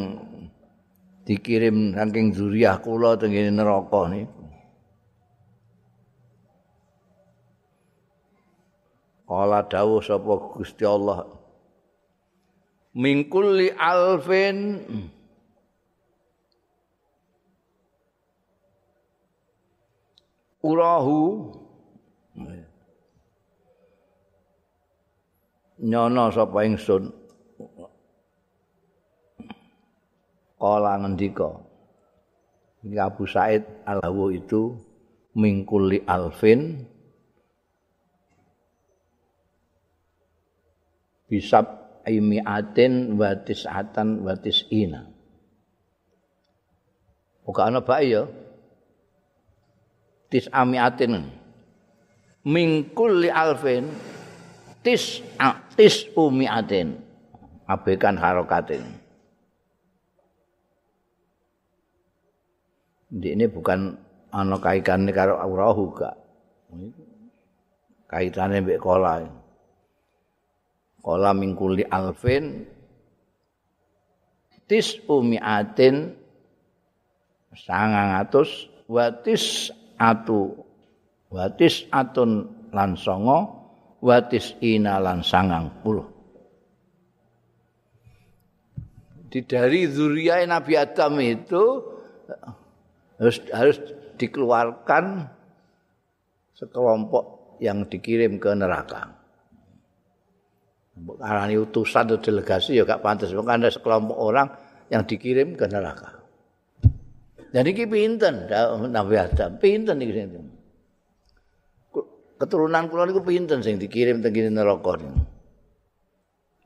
dikirim 1.22 1.94
saking 1.94 2.34
zuriyah 2.34 2.82
kula 2.82 3.14
teng 3.14 3.32
neraka 3.32 4.10
niku. 4.10 4.42
Kala 9.26 9.64
dawuh 9.64 10.04
sapa 10.04 10.32
Gusti 10.52 10.84
Allah 10.84 11.24
mingkuli 12.92 13.72
alfin. 13.72 14.84
Urahu 20.62 21.50
nyono 25.82 26.30
sapa 26.30 26.62
ingsun 26.62 27.21
kala 30.62 31.02
ngendika 31.02 31.59
iki 32.87 32.99
Abu 33.02 33.26
Said 33.26 33.66
Al-Hawu 33.83 34.31
itu 34.31 34.78
mingkuli 35.35 36.07
alfin 36.07 36.87
bisab 41.26 41.99
imiatin 42.07 43.19
wa 43.19 43.35
tis'atan 43.35 44.23
wa 44.23 44.38
tis'ina 44.38 45.12
Muka 47.42 47.66
ana 47.66 47.83
bae 47.83 48.07
ya. 48.07 48.23
Tis 50.31 50.47
amiatin. 50.54 51.26
Mingkul 52.47 53.23
li 53.26 53.31
alfin 53.31 53.90
tis 54.83 55.23
tis 55.75 56.07
umiatin. 56.14 56.99
Abekan 57.66 58.19
harokatin. 58.19 59.01
Ini 63.12 63.45
bukan 63.52 63.92
ana 64.33 64.57
kaitannya 64.57 65.12
karo 65.12 65.37
aurahu 65.37 65.92
gak. 65.92 66.16
Kaitannya 68.09 68.64
mbek 68.64 68.81
kola. 68.81 69.21
Kola 71.04 71.31
mingkuli 71.37 71.85
alfin 71.85 72.64
tis 74.73 74.97
umiatin 75.04 76.16
sangang 77.52 78.25
atus 78.25 78.73
watis 78.88 79.69
atu 80.00 80.57
watis 81.28 81.85
atun 81.92 82.49
lan 82.73 82.97
songo 82.97 83.52
watis 84.00 84.57
ina 84.64 84.97
lan 84.97 85.21
sangang 85.21 85.69
puluh 85.85 86.09
di 89.28 89.45
dari 89.45 89.85
zuriat 89.92 90.49
Nabi 90.49 90.73
Adam 90.76 91.21
itu 91.21 91.64
harus 93.22 93.38
harus 93.54 93.78
dikeluarkan 94.18 95.30
sekelompok 96.58 97.54
yang 97.62 97.86
dikirim 97.86 98.42
ke 98.42 98.50
neraka. 98.58 99.14
Karena 100.98 101.46
utusan 101.56 102.10
atau 102.10 102.18
delegasi 102.18 102.76
ya 102.76 102.82
gak 102.82 103.00
pantas. 103.00 103.30
Bukan 103.30 103.62
ada 103.62 103.70
sekelompok 103.70 104.18
orang 104.18 104.50
yang 104.90 105.06
dikirim 105.06 105.54
ke 105.54 105.70
neraka. 105.70 106.18
Dan 107.52 107.68
iki 107.68 107.86
pinten 107.86 108.50
Nabi 108.90 109.14
Adam, 109.16 109.60
pinten 109.62 110.02
iki 110.02 110.12
sing 110.12 110.28
keturunan 112.42 112.90
kula 112.90 113.06
niku 113.06 113.22
pinten 113.22 113.62
sing 113.62 113.78
dikirim 113.78 114.18
teng 114.18 114.34
kene 114.34 114.50
neraka 114.50 114.98
niku. 114.98 115.22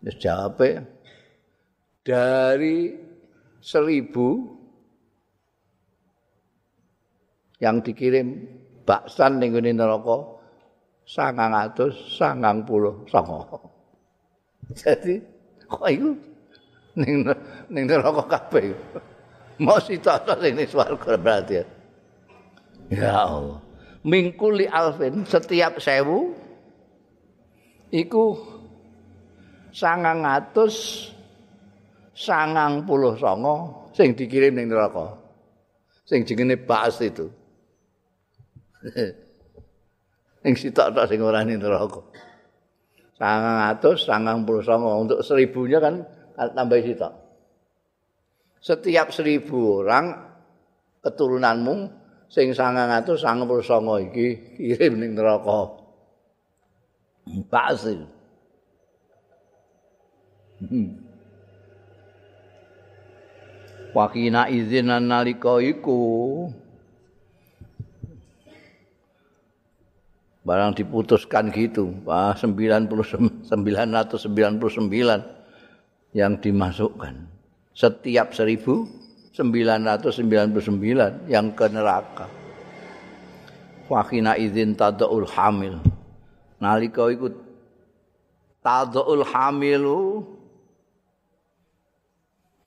Wis 0.00 0.16
jawabe 0.16 0.88
dari 2.00 2.96
seribu 3.60 4.55
yang 7.56 7.80
dikirim 7.80 8.44
baksan 8.84 9.40
ning 9.40 9.56
kene 9.56 9.72
neraka 9.72 10.36
sangang 11.06 11.54
atus 11.56 11.94
sangang 12.18 12.66
puluh 12.66 13.06
songo. 13.08 13.42
Jadi 14.74 15.22
kok 15.64 15.86
itu 15.88 16.10
ning 16.98 17.24
ning 17.72 17.84
neraka 17.86 18.22
kabeh. 18.26 18.74
Mau 19.56 19.80
sita-sita 19.80 20.36
sing 20.36 20.54
swarga 20.68 21.16
berarti. 21.16 21.64
Ya 22.92 23.24
Allah. 23.24 23.64
Mingkuli 24.06 24.68
alfin 24.68 25.24
setiap 25.24 25.80
sewu 25.80 26.36
iku 27.90 28.36
sangang 29.72 30.22
atus 30.28 31.08
sangang 32.12 32.84
puluh 32.84 33.16
songo 33.16 33.88
sing 33.96 34.12
dikirim 34.12 34.60
ning 34.60 34.68
neraka. 34.68 35.16
Sing 36.04 36.22
jenenge 36.22 36.60
bas 36.60 37.00
itu. 37.02 37.26
Sing 40.46 40.54
sitok-tok 40.54 41.10
sing 41.10 41.18
ora 41.18 41.42
ning 41.42 41.58
neraka. 41.58 41.98
Sangang 43.18 43.72
atus 43.72 44.06
sangang 44.06 44.46
puluh 44.46 44.62
songo 44.62 45.02
untuk 45.02 45.18
seribunya 45.24 45.82
kan 45.82 46.06
tambah 46.36 46.78
sitok. 46.84 47.26
setiap 48.66 49.14
seribu 49.14 49.86
orang 49.86 50.10
keturunanmu 50.98 51.86
sing 52.26 52.50
sangang 52.50 52.90
atus 52.90 53.22
sangang 53.22 53.46
puluh 53.46 53.62
songo 53.62 54.02
iki 54.02 54.58
kirim 54.58 54.98
ning 54.98 55.14
neraka 55.14 55.86
pasti 57.46 57.94
hmm. 60.66 60.88
wakina 63.94 64.50
izinan 64.50 65.06
nalika 65.14 65.62
iku 65.62 66.02
barang 70.46 70.78
diputuskan 70.78 71.50
gitu 71.50 71.90
Wah, 72.06 72.38
99 72.38 72.86
999 73.50 75.36
yang 76.14 76.38
dimasukkan 76.38 77.26
setiap 77.76 78.32
1999 78.32 79.36
yang 81.28 81.52
ke 81.52 81.66
neraka. 81.68 82.24
Wakina 83.86 84.32
izin 84.40 84.72
tadaul 84.72 85.28
hamil. 85.28 85.76
Nalika 86.56 87.04
iku 87.12 87.28
tadaul 88.64 89.28
hamilu 89.28 90.24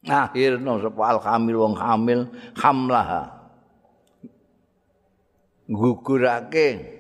akhirno 0.06 0.78
sapa 0.78 1.02
al 1.10 1.20
hamil 1.26 1.58
wong 1.58 1.74
hamil 1.74 2.30
hamlaha. 2.54 3.34
Gugurake 5.66 6.99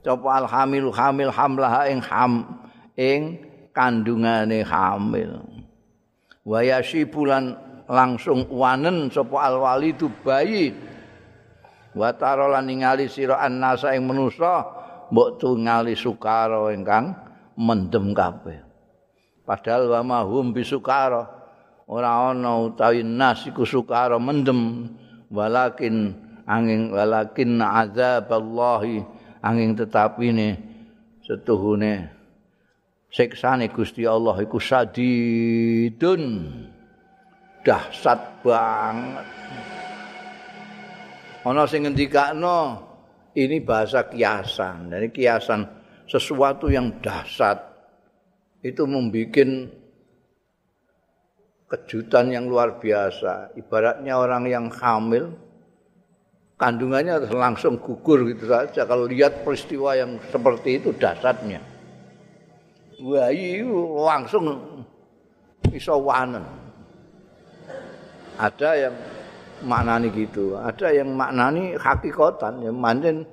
sapa 0.00 0.28
al 0.40 0.46
hamil 0.48 0.90
hamlaha 1.30 1.88
ing 1.88 2.00
ham 2.00 2.32
ing 2.96 3.40
kandungane 3.72 4.64
hamil. 4.64 5.44
wayasi 6.44 7.04
bulan 7.06 7.56
langsung 7.90 8.48
wanen 8.48 9.10
sapa 9.12 9.50
alwali 9.50 9.94
tu 9.94 10.08
bayi. 10.22 10.72
Wa 11.90 12.14
tarolan 12.14 12.70
ningali 12.70 13.10
sira 13.10 13.42
annasa 13.42 13.94
ing 13.98 14.06
manusa 14.06 14.62
mbok 15.10 15.42
tungali 15.42 15.98
sukara 15.98 16.70
ingkang 16.70 17.14
mendem 17.58 18.14
kabeh. 18.14 18.62
Padahal 19.42 19.90
wa 19.98 20.00
mahum 20.06 20.54
bisukara 20.54 21.26
ora 21.90 22.30
ana 22.30 22.62
utawi 22.62 23.02
nas 23.02 23.42
iku 23.42 23.66
sukara 23.66 24.22
mendem. 24.22 24.86
Walakin 25.30 26.14
angin 26.46 26.90
walakin 26.90 27.62
azaballahi 27.62 29.02
angin 29.40 29.76
tetapine 29.76 30.60
setuhune 31.24 32.20
siksane 33.10 33.68
Gusti 33.68 34.06
Allah 34.06 34.38
iku 34.40 34.62
sadidun. 34.62 36.22
Dahsyat 37.60 38.40
banget. 38.40 39.28
Ana 41.44 41.68
sing 41.68 41.84
ngendikakno 41.84 42.80
ini 43.36 43.60
bahasa 43.60 44.08
kiasan. 44.08 44.88
Dari 44.88 45.12
kiasan 45.12 45.68
sesuatu 46.08 46.72
yang 46.72 47.04
dahsyat. 47.04 47.68
Itu 48.64 48.88
membuat 48.88 49.44
kejutan 51.68 52.32
yang 52.32 52.48
luar 52.48 52.80
biasa. 52.80 53.52
Ibaratnya 53.56 54.16
orang 54.16 54.48
yang 54.48 54.72
hamil 54.72 55.32
kandungannya 56.60 57.24
langsung 57.32 57.80
gugur 57.80 58.28
gitu 58.28 58.44
saja 58.44 58.84
kalau 58.84 59.08
lihat 59.08 59.40
peristiwa 59.40 59.96
yang 59.96 60.20
seperti 60.28 60.76
itu 60.76 60.92
dahsyatnya 60.92 61.80
bayi 63.00 63.64
langsung 63.96 64.44
iso 65.72 65.96
wanen. 66.04 66.44
Ada 68.40 68.88
yang 68.88 68.94
maknani 69.64 70.08
gitu, 70.16 70.56
ada 70.56 70.88
yang 70.92 71.12
maknani 71.12 71.76
hakikatan 71.76 72.64
yang 72.64 72.76
manjen 72.76 73.28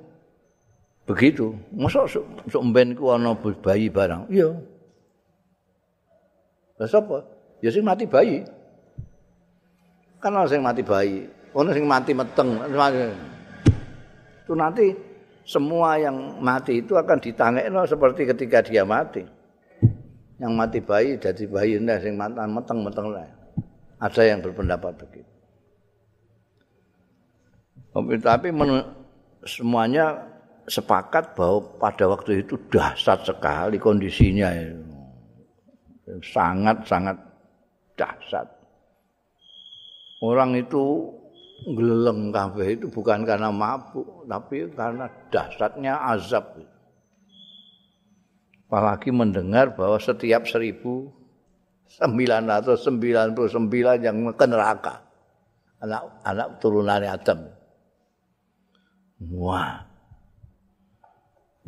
begitu. 1.08 1.56
Masa 1.72 2.04
sok 2.08 2.62
mben 2.68 2.92
ku 2.92 3.08
ana 3.12 3.32
bayi 3.36 3.88
barang. 3.88 4.28
Iya. 4.28 4.52
Lah 6.76 6.88
sapa? 6.88 7.24
Ya 7.64 7.72
sing 7.72 7.84
mati 7.84 8.04
bayi. 8.04 8.44
Kan 10.20 10.36
sing 10.50 10.60
mati 10.60 10.84
bayi, 10.84 11.30
ana 11.54 11.70
sing 11.72 11.84
mati 11.88 12.12
meteng. 12.16 12.60
Itu 14.44 14.52
nanti 14.56 14.92
semua 15.48 15.96
yang 15.96 16.40
mati 16.40 16.84
itu 16.84 16.96
akan 16.96 17.18
ditangekno 17.20 17.84
seperti 17.88 18.28
ketika 18.28 18.64
dia 18.64 18.84
mati. 18.84 19.24
yang 20.38 20.54
mati 20.54 20.78
bayi 20.78 21.18
jadi 21.18 21.50
bayi 21.50 21.82
ndak 21.82 21.98
sing 22.06 22.14
mantan 22.14 22.54
meteng-meteng 22.54 23.10
lah. 23.10 23.26
Ada 23.98 24.22
yang 24.22 24.38
berpendapat 24.38 24.94
begitu. 24.94 25.26
Tapi 28.22 28.54
semuanya 29.42 30.14
sepakat 30.70 31.34
bahwa 31.34 31.64
pada 31.82 32.06
waktu 32.06 32.46
itu 32.46 32.54
dahsyat 32.70 33.26
sekali 33.26 33.80
kondisinya 33.80 34.52
sangat 36.20 36.84
sangat 36.84 37.16
dahsyat 37.96 38.46
orang 40.20 40.56
itu 40.60 41.10
geleng 41.66 42.30
kabeh 42.30 42.78
itu 42.78 42.86
bukan 42.86 43.26
karena 43.26 43.50
mabuk 43.50 44.26
tapi 44.30 44.70
karena 44.72 45.10
dahsyatnya 45.32 45.94
azab 46.14 46.62
apalagi 48.68 49.10
mendengar 49.10 49.74
bahwa 49.74 49.98
setiap 49.98 50.46
seribu 50.46 51.10
sembilan 51.88 52.46
ratus 52.46 52.84
sembilan 52.84 53.34
puluh 53.34 53.50
sembilan 53.50 53.96
yang 53.98 54.16
ke 54.36 54.46
neraka 54.46 54.94
anak 55.82 56.02
anak 56.22 56.48
turunan 56.62 57.02
Adam 57.02 57.40
wah 59.34 59.88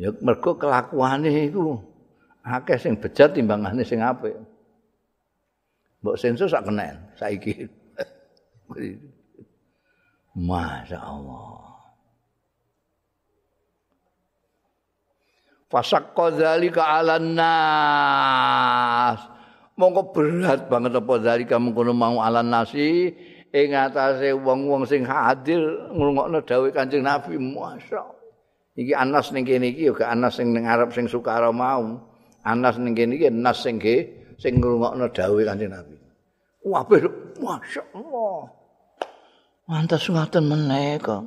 Ya 0.01 0.09
mergo 0.17 0.57
kelakuane 0.57 1.53
iku 1.53 1.77
akeh 2.41 2.77
sing 2.81 2.97
bejat 2.97 3.37
timbangane 3.37 3.85
sing 3.85 4.01
apik. 4.01 4.33
Mbok 6.01 6.17
sensus 6.17 6.49
sak 6.49 6.65
kenen 6.65 6.97
saiki. 7.13 7.69
Masya 10.35 10.99
Allah. 10.99 11.59
Fasakko 15.71 16.35
dzalika 16.35 16.83
'alan 16.83 17.35
nas. 17.35 19.19
Mongko 19.79 20.11
berat 20.11 20.67
banget 20.67 20.95
apa 20.99 21.13
dzalika 21.19 21.55
mengkono 21.59 21.95
mau 21.95 22.19
'alan 22.19 22.47
nasi 22.51 23.11
ing 23.51 23.69
atase 23.75 24.35
wong-wong 24.35 24.87
sing 24.87 25.03
hadir 25.07 25.59
ngrungokno 25.91 26.43
dawuh 26.43 26.71
Kanjeng 26.71 27.03
Nabi. 27.03 27.35
Masya 27.39 27.99
Allah. 27.99 28.21
iki 28.75 28.93
anas 28.95 29.31
ning 29.35 29.43
kene 29.43 29.67
iki 29.75 29.91
ya 29.91 29.93
anas 30.07 30.39
sing 30.39 30.55
ning 30.55 30.63
Arab 30.63 30.95
sing 30.95 31.07
sukara 31.07 31.51
mau 31.51 31.99
anas 32.47 32.79
ning 32.79 32.95
kene 32.95 33.19
iki 33.19 33.27
anas 33.27 33.59
sing 33.59 33.75
ge 33.77 34.07
sing 34.39 34.57
ngrungokno 34.63 35.11
dawuh 35.11 35.43
Kanjeng 35.43 35.71
Nabi 35.75 35.95
wah 36.63 36.83
masyaallah 37.41 38.60
mantas 39.71 40.03
ngaten 40.11 40.43
menika 40.43 41.23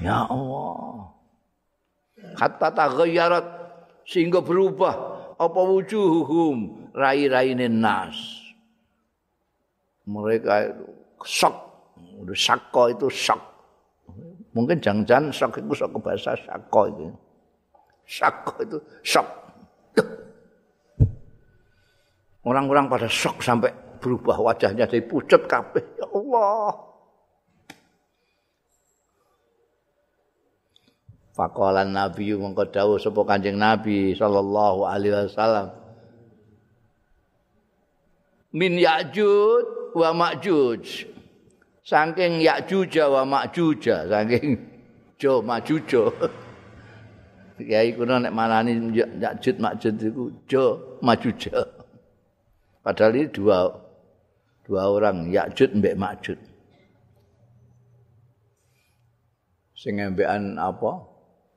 ya 0.00 0.24
Allah 0.24 1.12
hatta 2.40 2.68
taghayyarat 2.72 3.46
sehingga 4.08 4.40
berubah 4.40 4.94
apa 5.36 5.60
wujuhum 5.68 6.88
rai-raine 6.96 7.68
nas 7.68 8.16
mereka 10.08 10.72
itu 10.72 10.88
shock 11.28 11.56
udah 12.24 12.32
sakko 12.32 12.88
itu 12.88 13.06
shock 13.12 13.58
Mungkin 14.56 14.82
jangan-jangan 14.82 15.30
shock 15.30 15.60
itu 15.60 15.70
shock 15.70 15.92
bahasa 16.02 16.34
syako 16.34 16.82
itu. 16.90 17.06
Syako 18.08 18.52
itu 18.64 18.78
shock. 19.06 19.28
Orang-orang 22.42 22.88
pada 22.88 23.06
shock 23.06 23.44
sampai 23.44 23.70
berubah 23.98 24.38
wajahnya 24.40 24.86
dari 24.86 25.02
pucat 25.02 25.44
kabeh. 25.44 25.84
Ya 25.98 26.06
Allah. 26.08 26.72
Fakolan 31.34 31.94
Nabi 31.94 32.34
mengko 32.34 32.66
dawuh 32.66 32.98
sapa 32.98 33.22
Kanjeng 33.22 33.58
Nabi 33.58 34.14
sallallahu 34.14 34.86
alaihi 34.86 35.30
wasallam. 35.30 35.70
Min 38.50 38.74
Ya'jud 38.80 39.94
wa 39.94 40.10
Ma'juj. 40.10 41.14
saking 41.88 42.44
Ya'juj 42.44 42.94
wa 43.08 43.22
Ma'juj 43.24 43.84
saking 44.12 44.60
Jo 45.16 45.40
Ma'juj 45.40 45.88
Kiai 47.58 47.90
kuno 47.96 48.20
nek 48.20 48.32
manani 48.36 48.92
Ya'juj 48.92 49.56
Ma'juj 49.56 49.96
iku 50.04 50.24
Jo 50.44 50.64
Ma'juj 51.00 51.48
padahal 52.84 53.16
ini 53.16 53.32
dua 53.32 53.72
dua 54.68 54.92
orang 54.92 55.32
Ya'juj 55.32 55.72
mbek 55.80 55.96
Ma'juj 55.96 56.38
sing 59.78 60.02
embekan 60.02 60.58
apa 60.58 61.06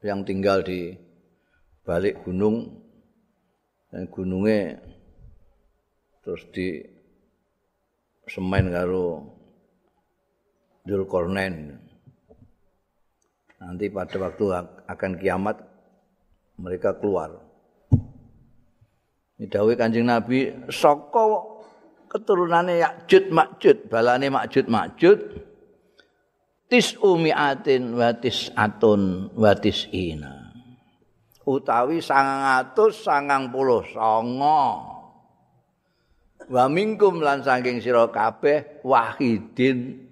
yang 0.06 0.22
tinggal 0.22 0.62
di 0.62 0.94
balik 1.82 2.22
gunung 2.22 2.70
dan 3.90 4.06
gunungnya 4.08 4.78
terus 6.22 6.46
di 6.54 6.80
semen 8.30 8.70
karo 8.70 9.26
Dzulkarnain. 10.82 11.78
Nanti 13.62 13.86
pada 13.94 14.18
waktu 14.18 14.46
akan 14.90 15.12
kiamat 15.22 15.62
mereka 16.58 16.98
keluar. 16.98 17.38
Ini 19.38 19.46
dawai 19.46 19.78
Kanjeng 19.78 20.10
Nabi 20.10 20.50
saka 20.74 21.22
keturunannya 22.12 22.84
Yakjud 22.84 23.32
Makjud, 23.32 23.78
balane 23.88 24.28
Makjud 24.28 24.68
Makjud 24.68 25.20
tis 26.68 27.00
umiatin 27.00 27.96
watis 27.96 28.52
atun 28.52 29.32
watis 29.40 29.88
ina. 29.96 30.52
Utawi 31.48 32.04
sangang 32.04 32.44
atus 32.60 33.08
sangang 33.08 33.48
puluh 33.50 33.82
songo. 33.96 34.92
Wa 36.52 36.68
mingkum 36.68 37.24
lan 37.24 37.48
saking 37.48 37.80
sira 37.80 38.12
kabeh 38.12 38.84
wahidin 38.84 40.12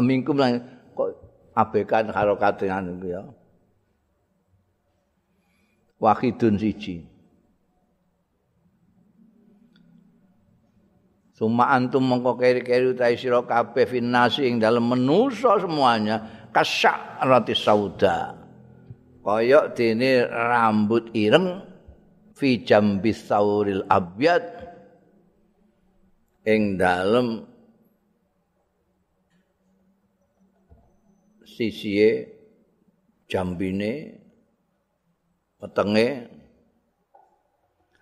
mingkum 0.00 0.40
lah 0.40 0.56
kok 0.96 1.12
abekan 1.52 2.08
harokat 2.08 2.56
dengan 2.56 2.96
itu 2.96 3.12
ya. 3.12 3.22
Wahidun 6.00 6.56
siji. 6.56 7.13
Suma 11.34 11.74
antum 11.74 12.06
mengko 12.06 12.38
keri-keri 12.38 12.94
utai 12.94 13.18
sira 13.18 13.42
kabeh 13.42 13.90
finnasi 13.90 14.46
ing 14.46 14.62
dalem 14.62 14.86
menusa 14.86 15.58
semuanya 15.58 16.46
kasyak 16.54 17.26
roti 17.26 17.58
sauda. 17.58 18.38
Kaya 19.18 19.66
dene 19.74 20.30
rambut 20.30 21.10
ireng 21.10 21.58
fi 22.38 22.62
jambis 22.62 23.26
sauril 23.26 23.82
abyad 23.90 24.46
ing 26.46 26.78
dalem 26.78 27.42
sisihe 31.42 32.30
jambine 33.26 34.22
wetenge 35.58 36.30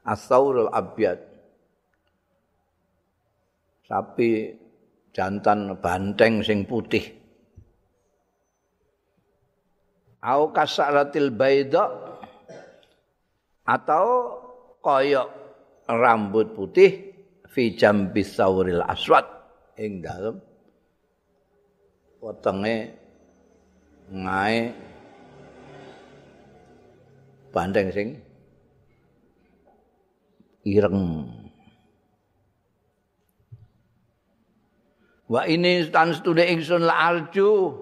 asaurul 0.04 0.68
abyad 0.68 1.31
sapi 3.92 4.48
jantan 5.12 5.76
banteng 5.76 6.40
sing 6.40 6.64
putih. 6.64 7.12
Au 10.24 10.48
kasaratil 10.48 11.28
baida 11.28 11.92
atau 13.68 14.06
koyok 14.80 15.28
rambut 15.92 16.56
putih 16.56 17.12
fi 17.52 17.76
jambis 17.76 18.32
sauril 18.32 18.80
aswad 18.80 19.28
ing 19.76 20.00
dalem. 20.00 20.40
Wetenge 22.22 22.96
ngae 24.08 24.72
bandeng 27.52 27.92
sing 27.92 28.08
ireng 30.64 31.28
wa 35.32 35.48
ini 35.48 35.88
tan 35.88 36.12
studi 36.12 36.44
ingsun 36.52 36.84
la 36.84 37.08
arju. 37.08 37.80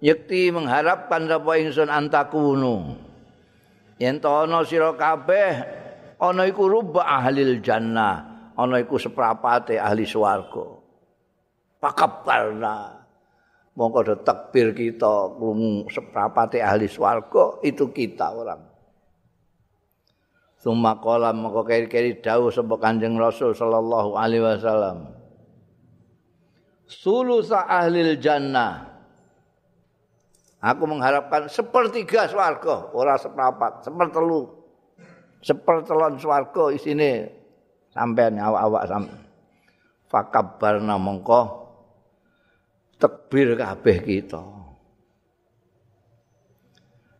Yekti 0.00 0.48
mengharapkan 0.48 1.28
sapa 1.28 1.60
ingsun 1.60 1.92
antakunu 1.92 2.96
yen 4.00 4.16
to 4.16 4.32
ana 4.32 4.64
sira 4.64 4.96
kabeh 4.96 5.52
ana 6.16 6.48
iku 6.48 6.64
rubba 6.72 7.04
ahli 7.04 7.60
jannah 7.60 8.48
ana 8.56 8.80
iku 8.80 8.96
seprapate 8.96 9.76
ahli 9.76 10.08
swarga. 10.08 10.80
Pakapalna. 11.76 12.96
Mongko 13.76 14.00
do 14.02 14.14
takbir 14.24 14.72
kita 14.72 15.36
krungu 15.36 15.86
seprapate 15.92 16.64
ahli 16.64 16.88
swarga 16.88 17.60
itu 17.60 17.92
kita 17.92 18.32
orang. 18.32 18.60
Suma 20.60 20.96
kolam 20.96 21.44
mongko 21.44 21.68
keri-keri 21.68 22.24
dawuh 22.24 22.48
sapa 22.48 22.80
Kanjeng 22.80 23.20
Rasul 23.20 23.52
sallallahu 23.52 24.16
alaihi 24.16 24.44
wasallam 24.44 25.19
Sulusa 26.90 27.70
ahli 27.70 28.18
jannah 28.18 28.90
Aku 30.60 30.84
mengharapkan 30.84 31.48
sepertiga 31.48 32.28
swarga, 32.28 32.92
ora 32.92 33.16
seprapat, 33.16 33.80
sepertelu. 33.80 34.60
Sepertelon 35.40 36.20
swarga 36.20 36.68
isine 36.68 37.32
sampean 37.96 38.36
awak-awak 38.36 38.84
sampean. 38.84 39.24
Fakabbarna 40.12 41.00
mongko 41.00 41.40
tekbir 43.00 43.56
kabeh 43.56 44.04
kita. 44.04 44.44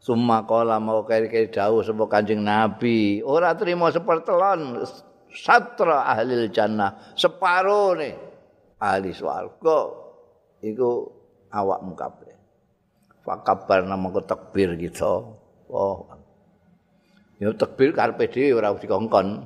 Summa 0.04 0.44
qala 0.44 0.76
mau 0.76 1.00
kiri-kiri 1.08 1.48
dawuh 1.48 1.80
sapa 1.80 2.04
Kanjeng 2.12 2.44
Nabi, 2.44 3.24
ora 3.24 3.56
trimo 3.56 3.88
sepertelon 3.88 4.84
satra 5.32 6.04
ahli 6.12 6.44
jannah, 6.52 7.16
separone 7.16 8.29
ahli 8.80 9.12
swarga 9.12 9.92
iku 10.64 11.12
awakmu 11.52 11.92
kabeh. 11.94 12.34
Fakabar 13.20 13.84
nama 13.84 14.08
takbir 14.24 14.74
gitu. 14.80 15.36
Oh. 15.68 16.08
Ya 17.36 17.52
takbir 17.52 17.92
karepe 17.92 18.26
dhewe 18.26 18.56
ora 18.56 18.72
usah 18.72 18.84
dikongkon. 18.84 19.44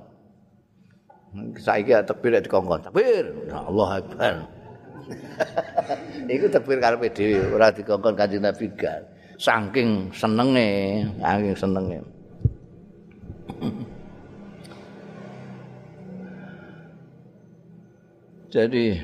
Saiki 1.59 1.92
takbir 2.07 2.38
dikongkon. 2.38 2.81
Takbir. 2.90 3.51
Allah 3.51 3.90
Akbar. 3.99 4.35
Iku 6.35 6.49
takbir 6.49 6.79
karepe 6.81 7.11
dhewe 7.11 7.55
ora 7.55 7.75
dikongkon 7.75 8.14
Kanjeng 8.14 8.47
Nabi 8.47 8.70
gak. 8.73 9.14
saking 9.38 10.11
senenge, 10.14 11.05
saking 11.18 11.57
senenge. 11.59 11.99
Jadi 18.55 18.94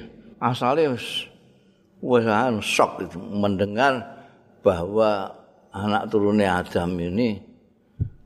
asalnya 0.40 0.96
wis 0.96 2.24
shock 2.64 3.04
itu 3.04 3.20
mendengar 3.20 4.24
bahwa 4.64 5.36
anak 5.70 6.08
turunnya 6.08 6.64
Adam 6.64 6.96
ini 6.96 7.50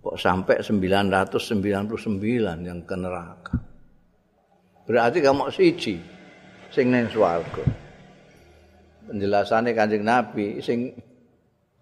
kok 0.05 0.20
sampai 0.20 0.61
999 0.61 2.64
yang 2.64 2.81
ke 2.87 2.96
neraka. 2.96 3.57
Berarti 4.85 5.24
kamu 5.24 5.48
siji 5.48 5.96
sing 6.68 6.92
ning 6.92 7.09
swarga. 7.09 7.64
Penjelasannya 9.09 9.72
Kanjeng 9.72 10.05
Nabi 10.05 10.61
sing 10.61 10.92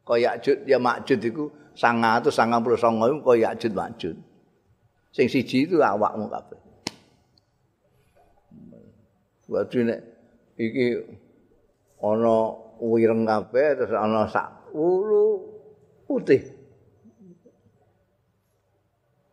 kaya 0.06 0.38
jud 0.38 0.62
ya 0.66 0.78
makjud 0.78 1.18
iku 1.18 1.50
199 1.74 3.10
iku 3.10 3.20
kaya 3.26 3.50
jud 3.58 3.74
makjud. 3.74 4.16
Sing 5.12 5.26
siji 5.26 5.66
itu 5.66 5.82
awakmu 5.82 6.30
kabeh. 6.30 6.60
Berarti 9.50 9.78
nek 9.82 10.00
iki 10.56 11.00
ana 12.02 12.36
wireng 12.82 13.22
kabeh 13.28 13.78
terus 13.78 13.94
ana 13.94 14.26
sak 14.28 14.72
ulu 14.74 15.40
putih. 16.08 16.42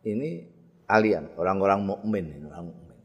Ini 0.00 0.30
kalian 0.88 1.36
orang-orang 1.36 1.80
mukmin, 1.84 2.24
orang 2.48 2.72
mukmin. 2.72 2.98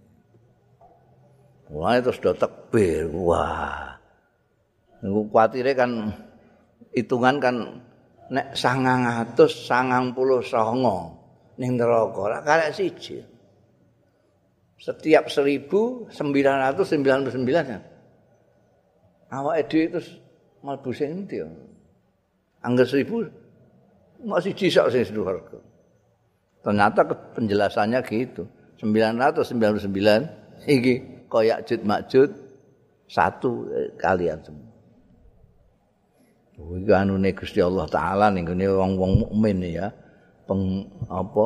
Wah, 1.75 1.99
terus 1.99 2.23
do 2.23 2.31
tekbir. 2.31 3.11
Wah. 3.11 3.99
Nunggu 5.03 5.27
kuatire 5.27 5.75
kan 5.75 6.07
hitungan 6.95 7.35
kan 7.43 7.83
nek 8.31 8.55
sangang 8.57 9.05
atus 9.05 9.67
sangang 9.67 10.15
puluh 10.15 10.41
songo 10.41 11.13
ning 11.61 11.77
neraka 11.77 12.19
ora 12.19 12.39
karek 12.41 12.73
siji 12.73 13.21
setiap 14.81 15.29
seribu 15.29 16.09
sembilan 16.09 16.71
ratus 16.71 16.95
sembilan 16.95 17.17
puluh 17.21 17.35
sembilan 17.35 17.63
ya 17.69 17.79
awak 19.35 19.67
edi 19.67 19.91
itu 19.91 19.99
malbu 20.63 20.95
sing 20.95 21.27
ndi 21.27 21.43
angger 22.63 22.87
seribu. 22.87 23.27
Mau 24.23 24.39
siji 24.39 24.71
sok 24.71 24.95
sing 24.95 25.03
neraka 25.11 25.59
ternyata 26.65 27.05
penjelasannya 27.05 27.99
gitu. 28.09 28.47
Sembilan 28.81 29.21
ratus 29.21 29.53
sembilan 29.53 29.71
puluh 29.77 29.85
sembilan 29.85 30.19
iki 30.65 30.93
koyak 31.29 31.59
jud 31.67 31.81
makjud 31.85 32.29
satu 33.05 33.51
eh, 33.69 33.89
kalian 33.99 34.39
semua. 34.41 34.73
Iki 36.55 36.91
anune 36.95 37.35
Gusti 37.35 37.59
Allah 37.61 37.85
taala 37.91 38.31
ning 38.31 38.47
ngene 38.47 38.65
wong-wong 38.71 39.13
mukmin 39.27 39.61
ya. 39.61 39.91
Peng 40.47 40.87
apa? 41.11 41.45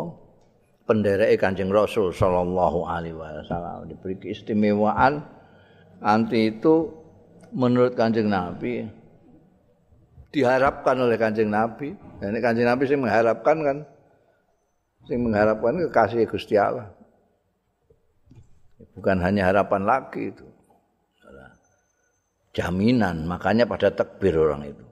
Pendereke 0.85 1.37
Kanjeng 1.37 1.69
Rasul 1.69 2.13
sallallahu 2.13 2.85
alaihi 2.85 3.17
wasallam. 3.17 3.89
Diberi 3.89 4.17
keistimewaan. 4.17 5.21
Anti 5.99 6.55
itu 6.55 6.98
menurut 7.53 7.93
Kanjeng 7.97 8.29
Nabi 8.29 8.85
diharapkan 10.29 10.95
oleh 10.97 11.17
Kanjeng 11.17 11.49
Nabi. 11.49 11.93
Dan 12.21 12.37
Kanjeng 12.37 12.67
Nabi 12.69 12.83
sing 12.85 12.99
mengharapkan 13.01 13.57
kan 13.61 13.77
sing 15.07 15.19
mengharapkan 15.23 15.73
kekasih 15.89 16.29
Gusti 16.29 16.55
Allah. 16.59 16.91
Bukan 18.95 19.17
hanya 19.23 19.47
harapan 19.47 19.87
lagi 19.87 20.33
itu. 20.35 20.45
Jaminan, 22.49 23.29
makanya 23.29 23.69
pada 23.69 23.93
takbir 23.93 24.33
orang 24.33 24.73
itu. 24.73 24.85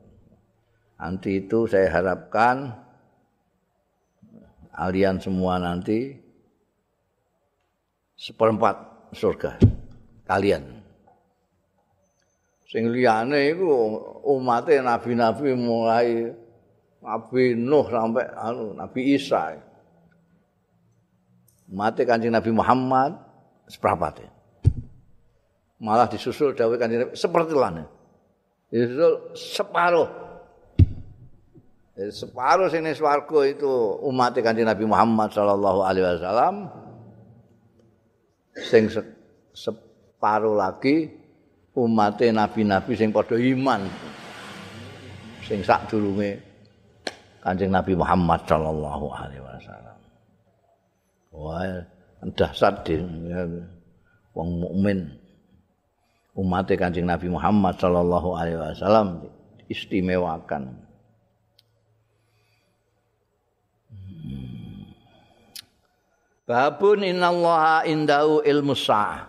Nanti 0.97 1.41
itu 1.41 1.65
saya 1.65 1.89
harapkan 1.89 2.73
kalian 4.77 5.17
semua 5.17 5.57
nanti 5.57 6.15
seperempat 8.13 9.09
surga 9.13 9.57
kalian. 10.29 10.76
Sing 12.67 12.91
liyane 12.91 13.55
iku 13.55 13.67
umate 14.27 14.83
nabi-nabi 14.83 15.55
mulai 15.55 16.27
Nabi 16.99 17.55
Nuh 17.55 17.87
sampai 17.87 18.27
anu 18.35 18.75
Nabi 18.75 19.15
Isa. 19.15 19.55
Mati 21.71 22.03
Kanjeng 22.03 22.35
Nabi 22.35 22.51
Muhammad 22.51 23.15
seperempat. 23.71 24.27
Malah 25.79 26.11
disusul 26.11 26.51
dawuh 26.51 26.75
Kanjeng 26.75 27.07
Nabi 27.07 27.15
seperti 27.15 27.55
lane. 27.55 27.87
Disusul 28.67 29.31
separuh 29.31 30.27
separuh 31.97 32.69
sini 32.69 32.93
swarga 32.93 33.39
itu 33.49 33.97
umat 34.05 34.37
kanjeng 34.37 34.69
Nabi 34.69 34.85
Muhammad 34.85 35.33
sallallahu 35.33 35.81
alaihi 35.81 36.05
wasallam 36.05 36.69
sing 38.53 38.85
separuh 39.57 40.53
lagi 40.53 41.16
umat 41.77 42.17
nabi-nabi 42.17 42.97
sing 42.97 43.13
padha 43.13 43.37
iman. 43.37 43.85
Sing 45.45 45.61
sak 45.61 45.87
durunge 45.87 46.41
kanjeng 47.39 47.71
Nabi 47.71 47.95
Muhammad 47.95 48.43
sallallahu 48.43 49.07
alaihi 49.13 49.39
wasallam. 49.39 49.97
Wah 51.31 51.85
dahsyat 52.33 52.83
wong 54.33 54.49
mukmin. 54.59 55.07
Umat 56.35 56.67
kanjeng 56.73 57.07
Nabi 57.07 57.31
Muhammad 57.31 57.77
sallallahu 57.79 58.29
alaihi 58.35 58.59
wasallam 58.59 59.23
istimewakan 59.71 60.87
Babun 66.47 67.03
innallaha 67.03 67.83
indahu 67.83 68.39
ilmu 68.39 68.71
sa'ah. 68.71 69.27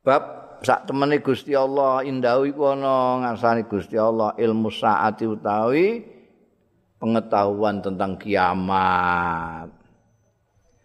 Bab 0.00 0.43
sak 0.64 0.88
temene 0.88 1.20
Gusti 1.20 1.52
Allah 1.52 2.00
indahu 2.02 2.48
iku 2.48 2.72
ana 2.72 3.20
ngarsane 3.20 3.68
Gusti 3.68 4.00
Allah 4.00 4.32
ilmu 4.34 4.72
saati 4.72 5.28
utawi 5.28 6.00
pengetahuan 6.96 7.84
tentang 7.84 8.16
kiamat. 8.16 9.68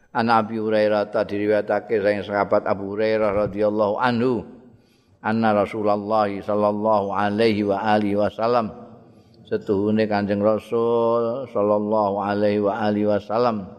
An 0.10 0.26
Abi 0.28 0.60
Hurairah 0.60 1.08
tadi 1.14 1.40
diriwayatake 1.40 2.02
saking 2.02 2.26
sahabat 2.28 2.68
Abu 2.68 2.92
Hurairah 2.98 3.48
radhiyallahu 3.48 3.96
anhu 4.02 4.44
anna 5.24 5.56
Rasulullah 5.56 6.28
sallallahu 6.28 7.16
alaihi 7.16 7.64
wa 7.64 7.78
alihi 7.80 8.20
wasallam 8.20 8.74
setuhune 9.46 10.10
Kanjeng 10.10 10.42
Rasul 10.42 11.46
sallallahu 11.50 12.22
alaihi 12.22 12.62
wa 12.64 12.74
alihi 12.84 13.08
wasallam 13.10 13.70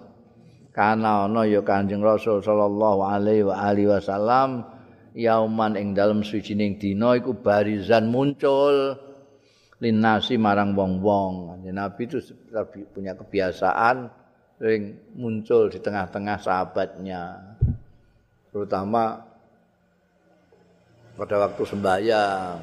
kana 0.70 1.26
ana 1.26 1.42
ya 1.46 1.60
Kanjeng 1.66 2.00
Rasul 2.04 2.40
sallallahu 2.40 3.00
alaihi 3.02 3.46
wa 3.46 3.54
alihi 3.58 3.88
wasallam 3.90 4.62
yauman 5.14 5.74
ing 5.74 5.92
dalem 5.96 6.22
sucining 6.22 6.78
dina 6.78 7.18
iku 7.18 7.34
barizan 7.34 8.10
muncul 8.10 8.94
linasi 9.80 10.36
marang 10.36 10.76
wong-wong. 10.76 11.64
Nabi 11.64 12.04
itu 12.04 12.20
punya 12.92 13.16
kebiasaan 13.16 14.12
sering 14.60 15.16
muncul 15.16 15.72
di 15.72 15.80
tengah-tengah 15.80 16.36
sahabatnya. 16.36 17.56
Terutama 18.52 19.24
pada 21.16 21.36
waktu 21.48 21.62
sembahyang. 21.64 22.58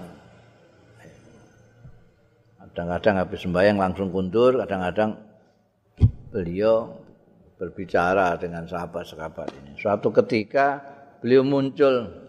Kadang-kadang 2.61 3.15
habis 3.25 3.41
sembahyang 3.41 3.77
langsung 3.81 4.13
kundur, 4.13 4.61
kadang-kadang 4.61 5.17
beliau 6.29 6.93
berbicara 7.57 8.37
dengan 8.37 8.69
sahabat-sahabat 8.69 9.49
ini. 9.57 9.73
Suatu 9.81 10.13
ketika 10.13 10.77
beliau 11.17 11.41
muncul 11.41 12.26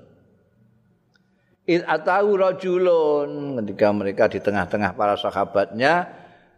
id 1.69 1.85
atau 1.85 2.33
rajulun 2.33 3.61
ketika 3.61 3.93
mereka 3.93 4.25
di 4.33 4.41
tengah-tengah 4.41 4.97
para 4.97 5.21
sahabatnya 5.21 6.09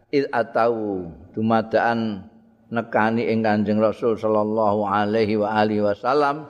id 0.07 0.31
atau 0.31 1.03
dumadaan 1.35 2.31
nekani 2.71 3.27
ing 3.27 3.43
Kanjeng 3.43 3.83
Rasul 3.83 4.15
sallallahu 4.15 4.87
alaihi 4.87 5.35
wa 5.35 5.51
alihi 5.51 5.83
wasallam 5.83 6.47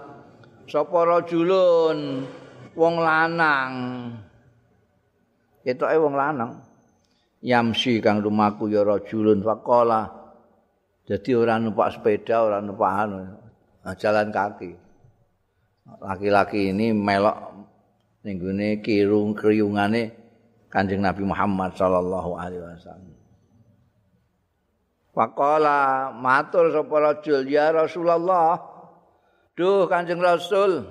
sapa 0.70 1.00
rajulun? 1.04 2.30
Wong 2.72 2.96
lanang. 3.04 3.74
Ketoke 5.60 5.98
wong 6.00 6.16
lanang. 6.16 6.64
Yamsi 7.44 8.00
kang 8.00 8.24
lumaku 8.24 8.72
ya 8.72 8.86
rajulun 8.86 9.44
faqala. 9.44 10.08
Jadi 11.04 11.36
ora 11.36 11.60
numpak 11.60 12.00
sepeda 12.00 12.48
ora 12.48 12.64
numpak 12.64 12.92
anu 12.96 13.28
jalan 14.00 14.32
kaki. 14.32 14.72
Laki-laki 16.00 16.72
ini 16.72 16.96
melok 16.96 17.51
ning 18.22 18.38
gone 18.38 18.82
kirung 18.86 19.34
kriyungane 19.34 20.22
Kanjeng 20.72 21.04
Nabi 21.04 21.28
Muhammad 21.28 21.76
sallallahu 21.76 22.32
alaihi 22.40 22.64
wasallam. 22.64 23.12
Faqala 25.12 26.10
matur 26.16 26.72
sapa 26.72 26.96
rajul 26.96 27.44
ya 27.44 27.76
Rasulullah? 27.76 28.56
Duh 29.52 29.84
Kanjeng 29.92 30.24
Rasul 30.24 30.88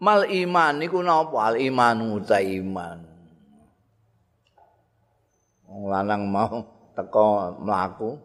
mal 0.00 0.24
iman 0.24 0.80
niku 0.80 1.04
napa? 1.04 1.52
Al 1.52 1.60
iman 1.60 1.96
uta 2.16 2.40
iman. 2.40 3.04
Wong 5.68 5.92
lanang 5.92 6.32
mau 6.32 6.64
teko 6.96 7.60
mlaku 7.60 8.16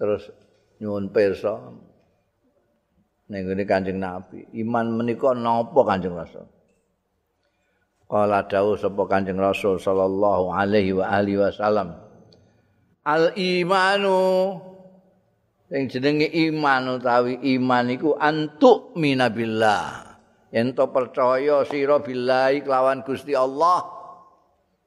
terus 0.00 0.32
nyuwun 0.80 1.12
pirsa. 1.12 1.60
Ning 3.28 3.44
Kanjeng 3.68 4.00
Nabi 4.00 4.48
iman 4.64 4.96
menika 4.96 5.36
napa 5.36 5.84
Kanjeng 5.84 6.16
Rasul 6.16 6.55
Kala 8.06 8.46
dawuh 8.46 8.78
sapa 8.78 9.02
Kanjeng 9.10 9.42
Rasul 9.42 9.82
sallallahu 9.82 10.54
alaihi 10.54 10.94
wa 10.94 11.10
alihi 11.10 11.42
wasallam. 11.42 11.98
Al 13.02 13.34
imanu 13.34 14.54
sing 15.66 15.90
jenenge 15.90 16.30
iman 16.30 17.02
utawi 17.02 17.42
iman 17.58 17.90
iku 17.90 18.14
antuk 18.14 18.94
minabillah. 18.94 20.06
Yen 20.54 20.70
to 20.78 20.86
percaya 20.94 21.66
sira 21.66 21.98
billahi 21.98 22.62
kelawan 22.62 23.02
Gusti 23.02 23.34
Allah 23.34 23.82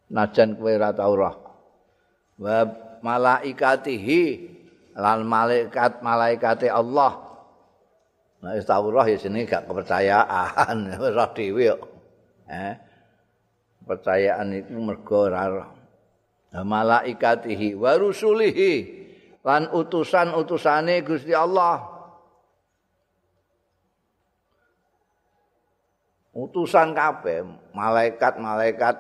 najan 0.08 0.56
kowe 0.56 0.72
ora 0.72 0.96
tau 0.96 1.14
roh. 1.20 1.36
Wa 2.40 2.64
malaikatihi 3.04 4.24
lan 4.96 5.28
malaikat 5.28 6.00
malaikate 6.00 6.72
Allah. 6.72 7.20
Nah, 8.40 8.56
wis 8.56 8.64
tau 8.64 8.88
roh 8.88 9.04
ya 9.04 9.20
jenenge 9.20 9.52
gak 9.52 9.68
kepercayaan, 9.68 10.96
roh 11.20 11.30
dhewe 11.36 11.76
kok. 11.76 11.82
Eh? 12.48 12.74
Kepercayaan 13.80 14.54
itu 14.54 14.76
mergo 14.78 15.28
ora 15.28 15.66
malaikatihi 16.54 17.78
wa 17.78 17.94
rusulihi 17.98 18.74
lan 19.46 19.70
utusan-utusane 19.72 21.02
Gusti 21.06 21.34
Allah. 21.34 22.00
Utusan 26.30 26.96
kabeh 26.96 27.44
malaikat-malaikat 27.74 28.96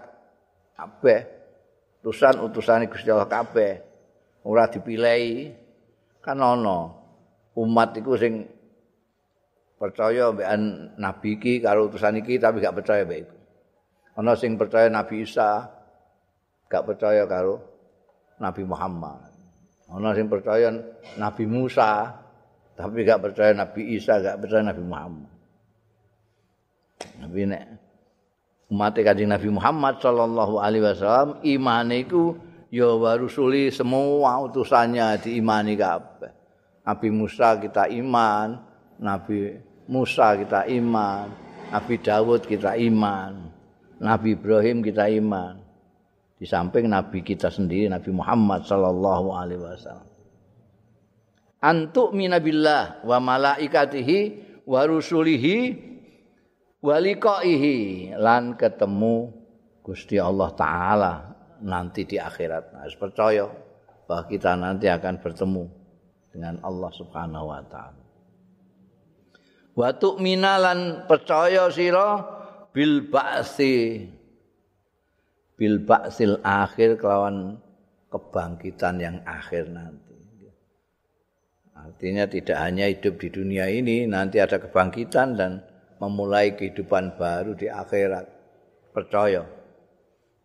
kabeh 0.76 1.20
utusan-utusane 2.02 2.89
Gusti 2.89 3.10
Allah 3.13 3.30
kabeh. 3.30 3.86
Ora 4.44 4.72
dipilih 4.72 5.54
kan 6.24 6.39
ana 6.39 6.96
umat 7.60 7.96
iku 7.96 8.15
sing 8.15 8.48
percaya 9.80 10.32
mbek 10.36 10.48
nabi 11.00 11.39
iki 11.39 11.63
karo 11.63 11.88
utusan 11.88 12.20
iki 12.20 12.36
tapi 12.36 12.60
gak 12.60 12.76
percaya 12.76 13.08
mbek 13.08 13.38
ana 14.19 14.36
sing 14.36 14.60
percaya 14.60 14.91
Nabi 14.91 15.23
Isa 15.23 15.63
gak 16.67 16.84
percaya 16.84 17.23
karo 17.23 17.55
Nabi 18.43 18.67
Muhammad. 18.67 19.32
Ana 19.88 20.12
sing 20.12 20.27
percaya 20.27 20.67
Nabi 21.15 21.47
Musa 21.47 22.12
tapi 22.75 23.08
gak 23.08 23.23
percaya 23.23 23.55
Nabi 23.55 23.95
Isa 23.95 24.19
gak 24.19 24.43
percaya 24.43 24.67
Nabi 24.67 24.84
Muhammad. 24.84 25.32
Nabi 27.23 27.39
nek 27.47 27.63
umat 28.69 28.93
kanjeng 28.99 29.32
Nabi 29.32 29.49
Muhammad 29.55 30.03
sallallahu 30.03 30.60
alaihi 30.60 30.84
wasallam 30.84 31.39
iman 31.39 31.88
iku 31.95 32.36
ya 32.69 32.91
warusuli 32.91 33.71
semua 33.71 34.36
utusannya 34.43 35.15
diimani 35.23 35.79
kabeh. 35.79 36.32
Nabi 36.84 37.08
Musa 37.08 37.55
kita 37.55 37.88
iman 37.88 38.60
Nabi 38.99 39.55
Musa 39.88 40.36
kita 40.36 40.67
iman 40.67 41.32
Nabi 41.71 41.95
Dawud 42.03 42.43
kita 42.43 42.75
iman 42.75 43.59
Nabi 44.00 44.40
Ibrahim 44.40 44.80
kita 44.80 45.12
iman. 45.12 45.60
Di 46.40 46.48
samping 46.48 46.88
Nabi 46.88 47.20
kita 47.20 47.52
sendiri, 47.52 47.92
Nabi 47.92 48.16
Muhammad 48.16 48.64
sallallahu 48.64 49.28
alaihi 49.36 49.60
wasallam. 49.60 50.08
Antuk 51.60 52.16
minabillah 52.16 53.04
wa 53.04 53.20
malaikatihi 53.20 54.20
wa 54.64 54.80
rusulihi 54.88 55.76
wa 56.80 56.96
liqaihi 56.96 58.16
lan 58.16 58.56
ketemu 58.56 59.36
Gusti 59.84 60.16
Allah 60.16 60.56
taala 60.56 61.14
nanti 61.60 62.08
di 62.08 62.16
akhirat. 62.16 62.72
Harus 62.80 62.96
percaya 62.96 63.44
bahwa 64.08 64.24
kita 64.32 64.56
nanti 64.56 64.88
akan 64.88 65.20
bertemu 65.20 65.68
dengan 66.32 66.56
Allah 66.64 66.92
Subhanahu 66.96 67.52
wa 67.52 67.62
taala. 67.68 68.04
Wa 69.76 69.92
tu'mina 69.92 70.56
lan 70.56 70.80
percaya 71.04 71.68
sira 71.68 72.38
bil 72.80 73.12
ba'si 73.12 74.08
bil 75.60 75.84
ba'sil 75.84 76.39
akhir 76.39 76.96
kelawan 76.96 77.60
kebangkitan 78.08 79.04
yang 79.04 79.20
akhir 79.28 79.68
nanti. 79.68 80.15
Artinya 81.76 82.24
tidak 82.32 82.56
hanya 82.56 82.88
hidup 82.88 83.20
di 83.20 83.28
dunia 83.28 83.68
ini, 83.68 84.08
nanti 84.08 84.39
ada 84.39 84.63
kebangkitan 84.63 85.36
dan 85.36 85.60
memulai 86.00 86.56
kehidupan 86.56 87.20
baru 87.20 87.52
di 87.60 87.68
akhirat. 87.68 88.24
Percaya. 88.96 89.44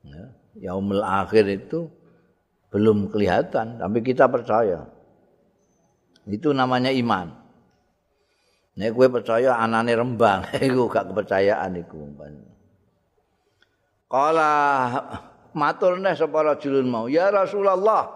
Ya, 0.03 0.25
yaumul 0.59 1.07
akhir 1.07 1.47
itu 1.47 1.87
belum 2.75 3.14
kelihatan, 3.14 3.79
tapi 3.79 4.03
kita 4.03 4.27
percaya. 4.27 4.90
Itu 6.27 6.51
namanya 6.51 6.90
iman. 6.90 7.43
Nek 8.74 8.90
kowe 8.90 9.06
percaya 9.06 9.54
anane 9.54 9.94
rembang, 9.94 10.50
iku 10.66 10.90
gak 10.90 11.14
kepercayaan 11.14 11.78
iku. 11.78 12.10
Kala 14.10 14.50
matur 15.54 16.02
neh 16.02 16.14
sapa 16.18 16.42
rajulun 16.42 16.87
mau, 16.90 17.06
ya 17.06 17.30
Rasulullah. 17.30 18.10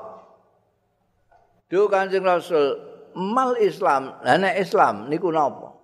Duh 1.69 1.87
Kanjeng 1.87 2.25
Rasul, 2.27 2.75
mal 3.15 3.55
Islam, 3.61 4.19
lah 4.25 4.37
nek 4.41 4.57
Islam 4.59 5.07
niku 5.07 5.31
napa? 5.31 5.79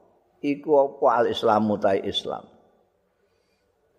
Iku 0.45 0.71
apa 0.77 1.07
al 1.23 1.27
Islamu 1.31 1.77
ta 1.79 1.95
Islam? 1.95 2.43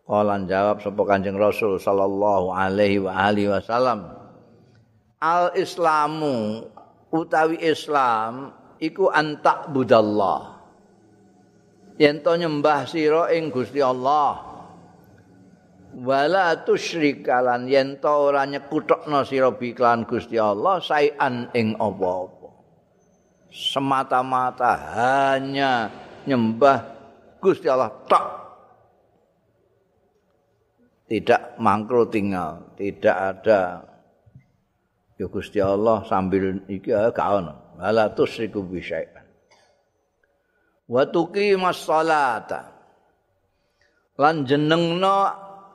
Kala 0.05 0.38
jawab 0.43 0.83
sapa 0.83 1.01
Kanjeng 1.07 1.39
Rasul 1.39 1.79
sallallahu 1.79 2.51
alaihi 2.51 3.01
wa 3.01 3.15
alihi 3.15 3.49
wasallam. 3.49 4.11
Al 5.23 5.55
Islamu 5.57 6.67
utawi 7.15 7.57
Islam 7.63 8.51
iku 8.77 9.09
antak 9.09 9.71
budallah. 9.71 10.55
Yen 11.95 12.19
to 12.23 12.36
nyembah 12.36 12.88
sira 12.88 13.31
ing 13.31 13.51
Gusti 13.51 13.79
Allah. 13.79 14.55
Wala 15.95 16.60
tusyrikalan 16.67 17.71
yen 17.71 18.03
to 18.03 18.12
ora 18.12 18.43
nyekutokno 18.43 19.23
sira 19.23 19.51
biklan 19.55 20.03
Gusti 20.03 20.36
Allah 20.36 20.84
saian 20.84 21.47
ing 21.55 21.79
apa-apa. 21.79 22.51
Semata-mata 23.47 24.75
hanya 24.99 25.88
nyembah 26.27 26.84
Gusti 27.39 27.71
Allah 27.71 27.91
tok. 28.12 28.25
Tidak 31.05 31.62
mangkro 31.62 32.10
tinggal 32.10 32.65
tidak 32.75 33.15
ada. 33.15 33.62
Ya 35.15 35.31
Gusti 35.31 35.63
Allah 35.63 36.03
sambil 36.03 36.60
iki 36.67 36.91
gak 36.91 37.15
ono. 37.15 37.79
Wala 37.79 38.12
tusyriku 38.12 38.67
bi 38.67 38.84
wa 40.89 41.04
tuqimas 41.10 41.82
salata. 41.86 42.74
Lan 44.15 44.48
jenengno 44.48 45.18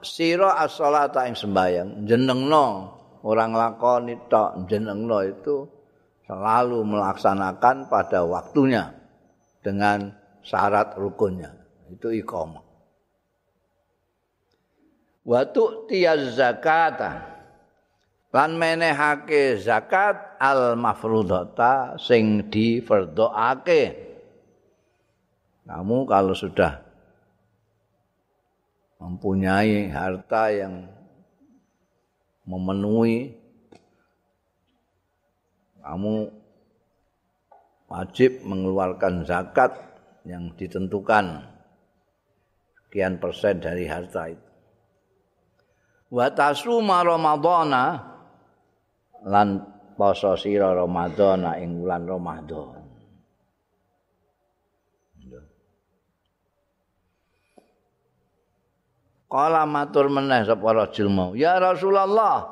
sira 0.00 0.56
as-salata 0.64 1.28
ing 1.28 1.36
sembayang 1.36 2.08
jenengno 2.08 2.66
orang 3.20 3.52
lakoni 3.52 4.16
tok 4.32 4.64
jenengno 4.64 5.20
itu 5.28 5.68
selalu 6.24 6.80
melaksanakan 6.88 7.92
pada 7.92 8.24
waktunya 8.24 8.96
dengan 9.60 10.16
syarat 10.40 10.96
rukunnya. 10.96 11.52
Itu 11.92 12.14
iqamah. 12.14 12.64
Wa 15.26 15.42
tu'tiyaz 15.44 16.38
zakata. 16.38 17.28
Lan 18.30 18.54
menehake 18.54 19.58
zakat 19.58 20.38
al 20.38 20.78
mafrudata 20.78 21.98
sing 21.98 22.46
difardhoake 22.46 24.09
Kamu 25.70 26.02
kalau 26.02 26.34
sudah 26.34 26.82
mempunyai 28.98 29.86
harta 29.86 30.50
yang 30.50 30.90
memenuhi 32.42 33.38
kamu 35.78 36.26
wajib 37.86 38.42
mengeluarkan 38.42 39.22
zakat 39.22 39.70
yang 40.26 40.50
ditentukan 40.58 41.46
sekian 42.82 43.22
persen 43.22 43.62
dari 43.62 43.86
harta 43.86 44.26
itu. 44.26 44.50
Wa 46.10 46.34
tasuma 46.34 47.06
ramadhana 47.06 48.10
lan 49.22 49.62
poso 49.94 50.34
sira 50.34 50.74
Ramadan 50.74 51.46
ing 51.60 51.84
wulan 51.84 52.02
Ramadan. 52.08 52.79
Kala 59.30 59.62
matur 59.62 60.10
meneh 60.10 60.42
sapa 60.42 60.74
rajul 60.74 61.06
mau, 61.06 61.38
"Ya 61.38 61.54
Rasulullah, 61.62 62.50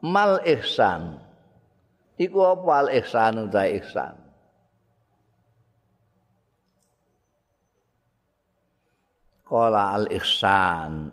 mal 0.00 0.40
ihsan." 0.48 1.20
Iku 2.16 2.40
apa 2.40 2.72
al 2.80 2.88
ihsan 2.96 3.44
utawa 3.44 3.68
ihsan? 3.76 4.14
Kala 9.44 10.00
al 10.00 10.06
ihsan 10.16 11.12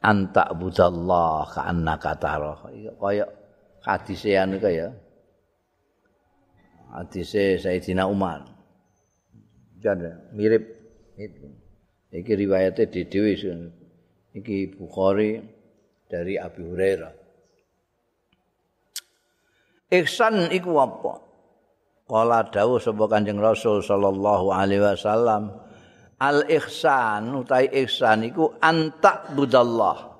anta 0.00 0.44
budallah 0.54 1.44
ka 1.50 1.68
annaka 1.68 2.16
tarah. 2.16 2.56
Kaya 2.96 3.26
hadise 3.84 4.32
anu 4.38 4.56
kaya. 4.62 4.94
Hadise 6.94 7.60
Sayyidina 7.60 8.08
Umar. 8.08 8.46
Kan 9.84 10.00
mirip 10.32 10.64
itu. 11.18 11.52
Iki 12.14 12.32
riwayatnya 12.46 12.88
di 12.88 13.02
Dewi 13.04 13.34
Iki 14.36 14.76
Bukhari 14.76 15.40
dari 16.04 16.36
Abi 16.36 16.60
Hurairah. 16.60 17.12
Ihsan 19.96 20.52
iku 20.52 20.76
apa? 20.76 21.24
Kala 22.04 22.44
dawuh 22.44 22.76
sapa 22.76 23.08
Kanjeng 23.08 23.40
Rasul 23.40 23.80
sallallahu 23.80 24.52
alaihi 24.52 24.84
wasallam, 24.84 25.56
al 26.20 26.44
ihsan 26.52 27.32
utai 27.32 27.72
ihsan 27.82 28.28
iku 28.28 28.52
antak 28.60 29.32
budallah. 29.32 30.14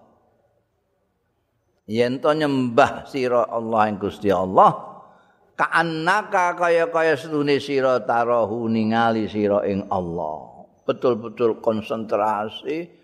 Yen 1.87 2.19
to 2.19 2.33
nyembah 2.33 3.07
sira 3.07 3.47
Allah 3.47 3.93
ing 3.93 4.03
Gusti 4.03 4.33
Allah, 4.33 4.75
ka'annaka 5.55 6.59
kaya-kaya 6.59 7.15
setune 7.15 7.63
sira 7.63 8.03
tarahu 8.03 8.67
ningali 8.67 9.31
sira 9.31 9.63
ing 9.69 9.87
Allah. 9.93 10.67
Betul-betul 10.83 11.63
konsentrasi 11.63 12.96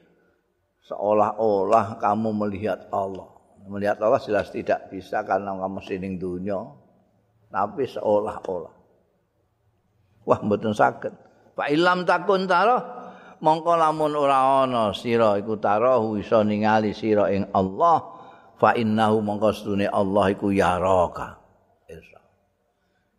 seolah-olah 0.86 1.98
kamu 1.98 2.30
melihat 2.34 2.90
Allah. 2.90 3.30
Melihat 3.66 4.02
Allah 4.02 4.18
jelas 4.18 4.50
tidak 4.50 4.90
bisa 4.90 5.22
karena 5.22 5.54
kamu 5.54 5.78
sining 5.86 6.18
dunia. 6.18 6.58
Tapi 7.52 7.86
seolah-olah. 7.86 8.74
Wah, 10.22 10.40
mboten 10.42 10.74
saged. 10.74 11.14
Fa 11.52 11.68
ilam 11.68 12.08
takun 12.08 12.48
taro 12.48 12.80
mongko 13.42 13.74
lamun 13.76 14.14
ora 14.16 14.64
ana 14.64 14.94
sira 14.96 15.36
iku 15.36 15.58
tarahu 15.58 16.16
iso 16.16 16.40
ningali 16.46 16.96
sira 16.96 17.28
ing 17.28 17.50
Allah 17.52 18.00
fa 18.56 18.72
innahu 18.72 19.20
mongko 19.20 19.50
sedune 19.52 19.90
Allah 19.90 20.32
iku 20.32 20.48
yaraka. 20.48 21.42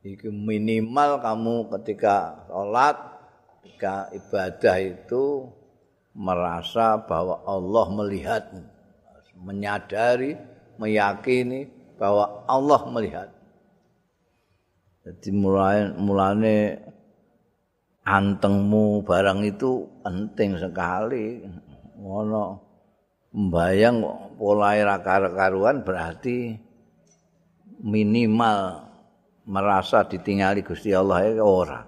Iki 0.03 0.27
minimal 0.35 1.23
kamu 1.23 1.71
ketika 1.79 2.43
sholat, 2.51 2.99
ketika 3.63 4.11
ibadah 4.11 4.75
itu 4.83 5.47
merasa 6.13 7.01
bahwa 7.01 7.41
Allah 7.45 7.85
melihat, 7.89 8.43
menyadari, 9.37 10.37
meyakini 10.77 11.69
bahwa 11.97 12.45
Allah 12.49 12.81
melihat. 12.89 13.29
Jadi 15.03 15.29
mulai 15.35 15.91
mulane 15.99 16.79
antengmu 18.07 19.03
barang 19.03 19.43
itu 19.43 19.83
penting 19.99 20.55
sekali. 20.55 21.43
Ngono 21.99 22.43
mbayang 23.35 23.99
pola 24.39 24.77
karuan 25.03 25.83
berarti 25.83 26.55
minimal 27.83 28.87
merasa 29.43 30.07
ditinggali 30.07 30.63
Gusti 30.63 30.95
Allah 30.95 31.27
ya 31.27 31.43
ora. 31.43 31.83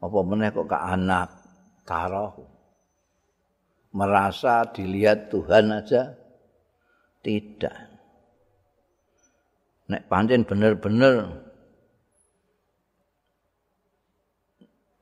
Apa 0.00 0.18
meneh 0.24 0.52
kok 0.52 0.68
ke 0.68 0.78
anak 0.78 1.28
tarahu. 1.84 2.53
Merasa 3.94 4.66
dilihat 4.66 5.30
Tuhan 5.30 5.70
aja 5.70 6.18
tidak. 7.22 7.94
Nek 9.86 10.10
pancen 10.10 10.42
bener-bener 10.42 11.30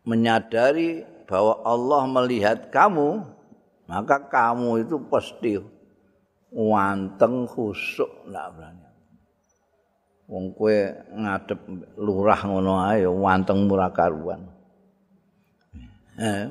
menyadari 0.04 1.08
bahwa 1.24 1.64
Allah 1.64 2.02
melihat 2.04 2.68
kamu, 2.68 3.24
maka 3.88 4.20
kamu 4.28 4.84
itu 4.84 5.00
pasti 5.08 5.56
wanteng 6.52 7.48
khusuk 7.48 8.28
ndak 8.28 8.52
berani. 8.52 8.88
Wong 10.28 10.52
kowe 10.52 10.76
ngadep 11.12 11.60
lurah 11.96 12.40
ngono 12.44 12.72
ae 12.88 13.08
wanteng 13.08 13.64
murah 13.64 13.92
karuan. 13.92 14.48
Eh, 16.20 16.44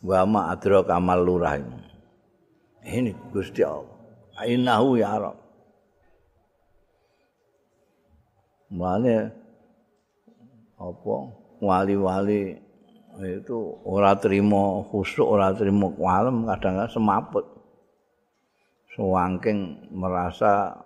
wa 0.00 0.24
ma 0.24 0.40
adra 0.52 0.80
kamal 0.84 1.20
lurah 1.20 1.60
ini. 2.84 3.12
Gusti 3.32 3.60
Allah. 3.60 3.96
Ainahu 4.40 4.96
ya 4.96 5.20
rab 5.20 5.36
Mane 8.70 9.34
apa 10.80 11.16
wali-wali 11.60 12.56
itu 13.20 13.58
ora 13.84 14.16
terima 14.16 14.80
khusuk 14.86 15.26
ora 15.26 15.52
terima 15.52 15.92
kalem 15.92 16.48
kadang-kadang 16.48 16.94
semaput. 16.94 17.44
Sewangking 18.96 19.90
merasa 19.92 20.80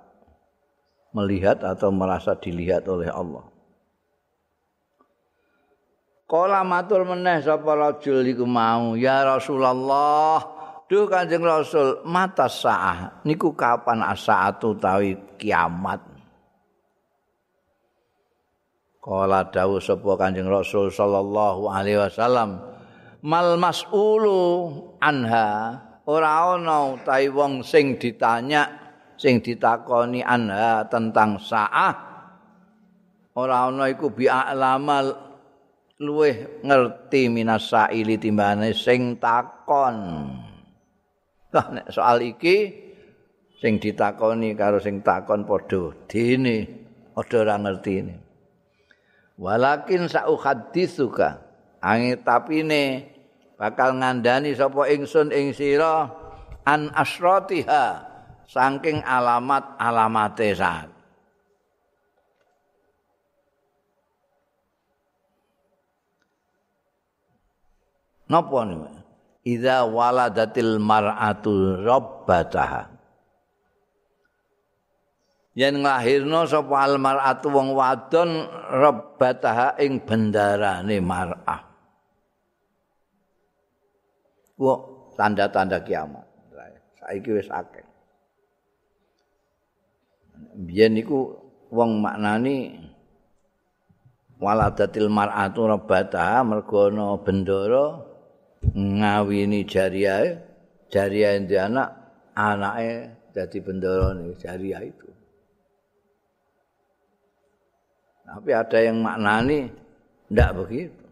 melihat 1.15 1.62
atau 1.62 1.95
merasa 1.95 2.35
dilihat 2.35 2.89
oleh 2.91 3.07
Allah 3.12 3.53
Kala 6.25 6.64
matur 6.64 7.05
meneh 7.05 7.45
sapa 7.45 7.77
rajul 7.77 8.25
iku 8.25 8.49
mau, 8.49 8.97
ya 8.97 9.29
Rasulullah, 9.29 10.41
duh 10.89 11.05
Kanjeng 11.05 11.45
Rasul, 11.45 12.01
mata 12.09 12.49
saah. 12.49 13.20
Niku 13.29 13.53
kapan 13.53 14.01
asaatu 14.01 14.72
tawi 14.81 15.37
kiamat. 15.37 16.01
Kala 19.05 19.53
dawuh 19.53 19.85
sapa 19.85 20.16
Kanjeng 20.16 20.49
Rasul 20.49 20.89
sallallahu 20.89 21.68
alaihi 21.68 22.01
wasallam, 22.01 22.57
mal 23.20 23.61
mas'ulu 23.61 24.72
anha? 25.05 25.77
Ora 26.09 26.57
ana 26.57 26.97
utawi 26.97 27.29
wong 27.33 27.61
sing 27.61 28.01
ditanya 28.01 28.68
sing 29.20 29.45
ditakoni 29.45 30.25
anha 30.25 30.89
tentang 30.89 31.37
saah. 31.37 31.93
Ora 33.37 33.68
ana 33.68 33.93
iku 33.93 34.09
bi 34.09 34.25
a'lamal 34.25 35.34
luweh 36.03 36.62
ngerti 36.66 37.30
minasaili 37.30 38.18
timbane 38.18 38.74
sing 38.74 39.18
takon. 39.22 39.97
Lah 41.55 41.66
nek 41.70 41.86
soal 41.95 42.18
iki 42.26 42.57
sing 43.62 43.78
ditakoni 43.78 44.59
karo 44.59 44.82
sing 44.82 45.07
takon 45.07 45.47
padha 45.47 45.95
dene 46.11 46.57
padha 47.14 47.36
ora 47.47 47.57
ngerti 47.62 47.92
ini. 47.95 48.14
Walakin 49.34 50.07
sa'u 50.07 50.34
haditsuka 50.38 51.42
angi 51.82 52.18
tapine 52.22 53.11
bakal 53.59 53.99
ngandani 53.99 54.55
sapa 54.55 54.86
ingsun 54.90 55.30
ing 55.34 55.55
sira 55.55 56.11
an 56.66 56.90
asratiha 56.95 58.03
saking 58.47 59.03
alamat 59.03 59.74
alamate 59.78 60.55
Napa 68.35 68.66
niku? 68.66 68.91
Idza 69.47 69.87
waladatil 69.87 70.82
mar'atu 70.82 71.87
rabbataha. 71.87 72.91
Yen 75.55 75.87
nglahirna 75.87 76.43
sapa 76.51 76.82
al 76.82 76.99
mar'atu 76.99 77.47
wong 77.55 77.78
wadon 77.78 78.43
rabbataha 78.74 79.78
ing 79.78 80.03
bendarane 80.03 80.99
mar'ah. 80.99 81.62
Wo 84.59 84.72
tanda-tanda 85.14 85.78
kiamat. 85.87 86.26
Saiki 86.99 87.30
wis 87.39 87.47
akeh. 87.55 87.87
Biyen 90.59 90.99
niku 90.99 91.39
wong 91.70 92.03
maknani 92.03 92.82
waladatil 94.43 95.07
mar'atu 95.07 95.70
rabbataha 95.70 96.43
mergo 96.43 96.91
ana 96.91 97.14
bendara 97.22 98.14
ngawini 98.75 99.62
jariah 99.64 100.43
jariah 100.91 101.39
yang 101.39 101.70
anak 101.70 101.89
anaknya 102.35 103.14
jadi 103.35 103.59
bendoro 103.62 104.14
jariah 104.39 104.83
itu. 104.83 105.09
Tapi 108.25 108.51
ada 108.51 108.79
yang 108.83 108.99
maknani 108.99 109.70
tidak 110.31 110.51
begitu. 110.59 111.05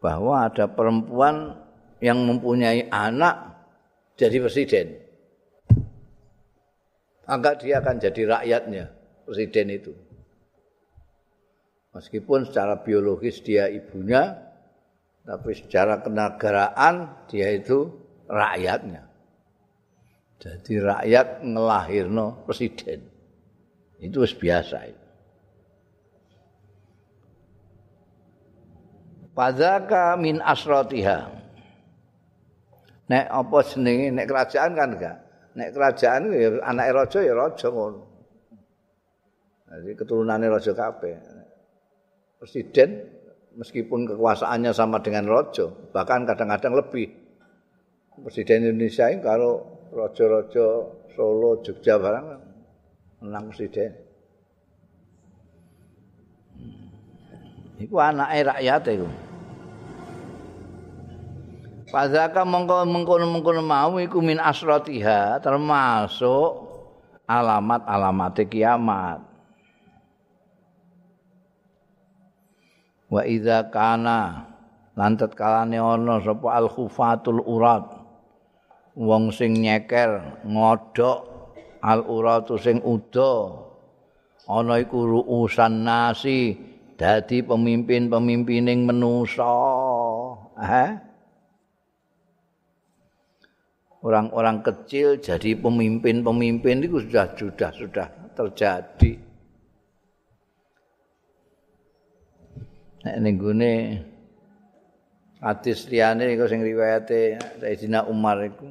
Bahwa 0.00 0.46
ada 0.46 0.68
perempuan 0.68 1.56
yang 2.00 2.22
mempunyai 2.24 2.86
anak 2.92 3.56
jadi 4.16 4.40
presiden. 4.40 4.86
Maka 7.26 7.58
dia 7.58 7.82
akan 7.82 7.96
jadi 7.98 8.22
rakyatnya 8.24 8.84
presiden 9.26 9.66
itu. 9.74 9.92
Meskipun 11.96 12.46
secara 12.46 12.84
biologis 12.84 13.40
dia 13.40 13.66
ibunya, 13.72 14.45
tapi 15.26 15.58
secara 15.58 15.98
kenegaraan 16.06 17.26
dia 17.26 17.50
itu 17.50 17.90
rakyatnya. 18.30 19.02
Jadi 20.38 20.78
rakyat 20.78 21.42
ngelahirno 21.42 22.46
presiden. 22.46 23.02
Itu 23.98 24.22
biasa 24.22 24.78
itu. 24.86 25.06
Padaka 29.34 30.14
min 30.14 30.38
asrotiha. 30.38 31.34
Nek 33.06 33.26
apa 33.26 33.58
jenenge 33.66 34.06
nek 34.14 34.26
kerajaan 34.30 34.70
kan 34.78 34.90
enggak. 34.94 35.16
Nek 35.58 35.68
kerajaan 35.74 36.22
ya 36.32 36.48
anak 36.62 36.86
raja 36.94 37.18
ya 37.20 37.34
raja 37.34 37.68
ngono. 37.68 38.02
Jadi 39.66 39.90
keturunannya 39.98 40.48
raja 40.54 40.72
kabeh. 40.72 41.14
Presiden 42.38 43.15
meskipun 43.56 44.04
kekuasaannya 44.12 44.70
sama 44.76 45.00
dengan 45.00 45.26
raja, 45.26 45.72
bahkan 45.90 46.28
kadang-kadang 46.28 46.76
lebih. 46.76 47.08
Presiden 48.16 48.72
Indonesia 48.72 49.12
ini 49.12 49.20
kalau 49.20 49.60
raja-raja 49.92 50.88
Solo, 51.12 51.60
Jogja 51.64 51.96
barang 51.96 52.26
menang 53.24 53.48
presiden. 53.52 53.92
Iku 57.76 57.96
anake 58.00 58.40
rakyat 58.44 58.82
iku. 58.88 59.08
Padaka 61.86 62.42
mongko 62.42 62.82
mengkono-mengkono 62.88 63.62
mau 63.62 63.96
iku 64.00 64.18
min 64.20 64.40
asratiha 64.40 65.38
termasuk 65.44 66.66
alamat-alamat 67.28 68.36
kiamat. 68.48 69.35
Wa 73.06 73.22
idza 73.22 73.70
kana 73.70 74.50
lantet 74.98 75.38
kalane 75.38 75.78
ana 75.78 76.18
sapa 76.18 76.58
al 76.58 76.66
khufatul 76.66 77.38
urat 77.44 77.86
wong 78.98 79.30
sing 79.30 79.60
nyeker 79.62 80.42
ngodhok 80.42 81.20
al 81.84 82.02
uratu 82.02 82.58
sing 82.58 82.82
uda. 82.82 83.62
Ana 84.46 84.78
iku 84.78 85.02
ruusan 85.06 85.82
nasi 85.82 86.54
dadi 86.94 87.42
pemimpin-pemimpining 87.42 88.86
manusa. 88.86 89.54
Eh 90.54 90.90
orang-orang 94.06 94.62
kecil 94.62 95.18
jadi 95.18 95.58
pemimpin-pemimpin 95.58 96.86
itu 96.86 97.02
sudah 97.02 97.26
sudah 97.34 97.70
sudah 97.74 98.06
terjadi. 98.38 99.25
Nek 103.06 103.22
ning 103.22 103.38
gone 103.38 103.72
hadis 105.38 105.86
liyane 105.86 106.26
iku 106.34 106.50
sing 106.50 106.58
riwayate 106.66 107.38
Sayyidina 107.62 108.10
Umar 108.10 108.42
iku 108.42 108.66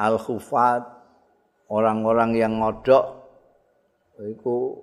al-khufat 0.00 0.88
orang-orang 1.68 2.32
yang 2.32 2.56
ngodok 2.64 3.28
iku 4.24 4.80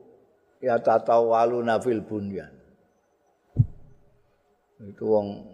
ya 0.61 0.77
tatawalu 0.77 1.65
nafil 1.65 2.05
bunyan. 2.05 2.53
Itu 4.85 5.01
wong 5.09 5.49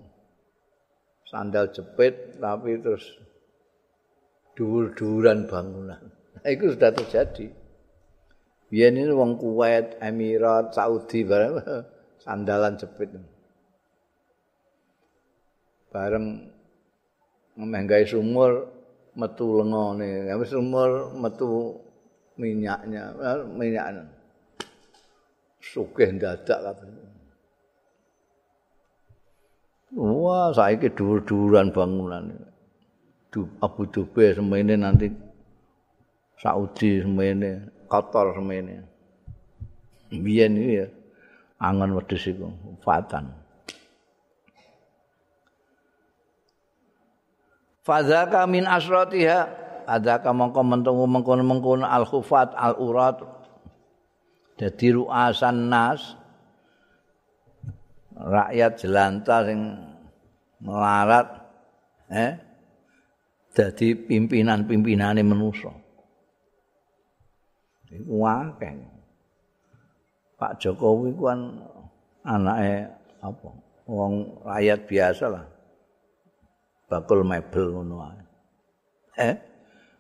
sandal 1.24 1.72
jepit 1.72 2.36
tapi 2.36 2.84
terus 2.84 3.16
dhuwur-dhuwuran 4.60 5.48
bangunan. 5.48 6.04
Itu 6.44 6.76
sudah 6.76 6.92
terjadi. 6.92 7.48
Biar 8.68 8.92
ini 8.92 9.08
wong 9.08 9.40
Kuwait, 9.40 10.04
Emirat, 10.04 10.76
Saudi, 10.76 11.24
bareng 11.24 11.64
sandalan 12.22 12.76
jepit. 12.76 13.10
Bareng 15.90 16.46
memenggai 17.58 18.06
sumur, 18.06 18.70
metu 19.18 19.58
lengone. 19.58 20.30
Habis 20.30 20.54
sumur, 20.54 21.16
metu 21.18 21.82
minyaknya, 22.38 23.12
minyaknya. 23.50 24.06
Sugih 25.60 26.16
dadak 26.16 26.60
kabeh. 26.62 26.88
Wah, 29.98 30.54
saiki 30.54 30.94
dhuwur-dhuwuran 30.94 31.74
bangunan. 31.74 32.30
Abu 33.62 33.86
Dhabi 33.90 34.34
semene 34.38 34.74
nanti 34.78 35.10
Saudi 36.38 37.02
semene, 37.02 37.70
Qatar 37.90 38.34
semene. 38.38 38.86
Biyen 40.10 40.58
iki 40.58 40.74
ya 40.82 40.88
angon 41.60 41.92
wedhus 42.00 42.24
iku 42.32 42.48
fatan. 42.82 43.36
Fadzaka 47.84 48.48
min 48.48 48.64
asratiha 48.64 49.40
adzaka 49.90 50.30
mongko 50.32 50.62
mentungu 50.62 51.06
mengkono-mengkono 51.10 51.86
al-khufat 51.90 52.54
al-urat 52.54 53.20
dadi 54.60 54.88
ruasan 54.94 55.72
nas 55.72 56.14
rakyat 58.14 58.72
jelanta 58.78 59.48
sing 59.48 59.60
melarat 60.62 61.28
eh 62.12 62.38
dadi 63.56 63.98
pimpinan-pimpinane 63.98 65.26
manusa. 65.26 65.74
Iku 67.90 68.22
akeh. 68.22 68.99
Pak 70.40 70.56
Jokowi 70.56 71.12
ku 71.20 71.28
kan 71.28 71.52
anake 72.24 72.88
apa? 73.20 73.50
Wong 73.92 74.40
rakyat 74.48 74.88
biasa 74.88 75.26
lah. 75.28 75.44
Bakul 76.88 77.28
mebel 77.28 77.76
ngono 77.76 77.96
ae. 78.08 78.24
Eh? 79.20 79.36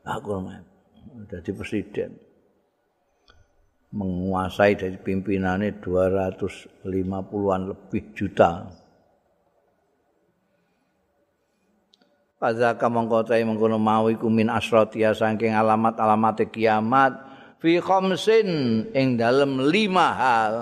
Bakul 0.08 0.40
mebel. 0.48 1.28
Dadi 1.28 1.52
presiden. 1.52 2.16
Menguasai 3.90 4.78
dari 4.80 4.96
pimpinannya 4.96 5.82
250-an 5.82 7.62
lebih 7.68 8.04
juta. 8.14 8.70
Mongko 12.40 13.28
ta'i 13.28 13.44
mengkono 13.44 13.76
mau 13.76 14.08
iku 14.08 14.32
min 14.32 14.48
asratia 14.48 15.12
saking 15.12 15.52
alamat-alamat 15.52 16.48
kiamat 16.48 17.29
fi 17.60 17.78
khamsin 17.84 18.50
ing 18.96 19.20
dalem 19.20 19.68
lima 19.68 20.08
hal 20.16 20.54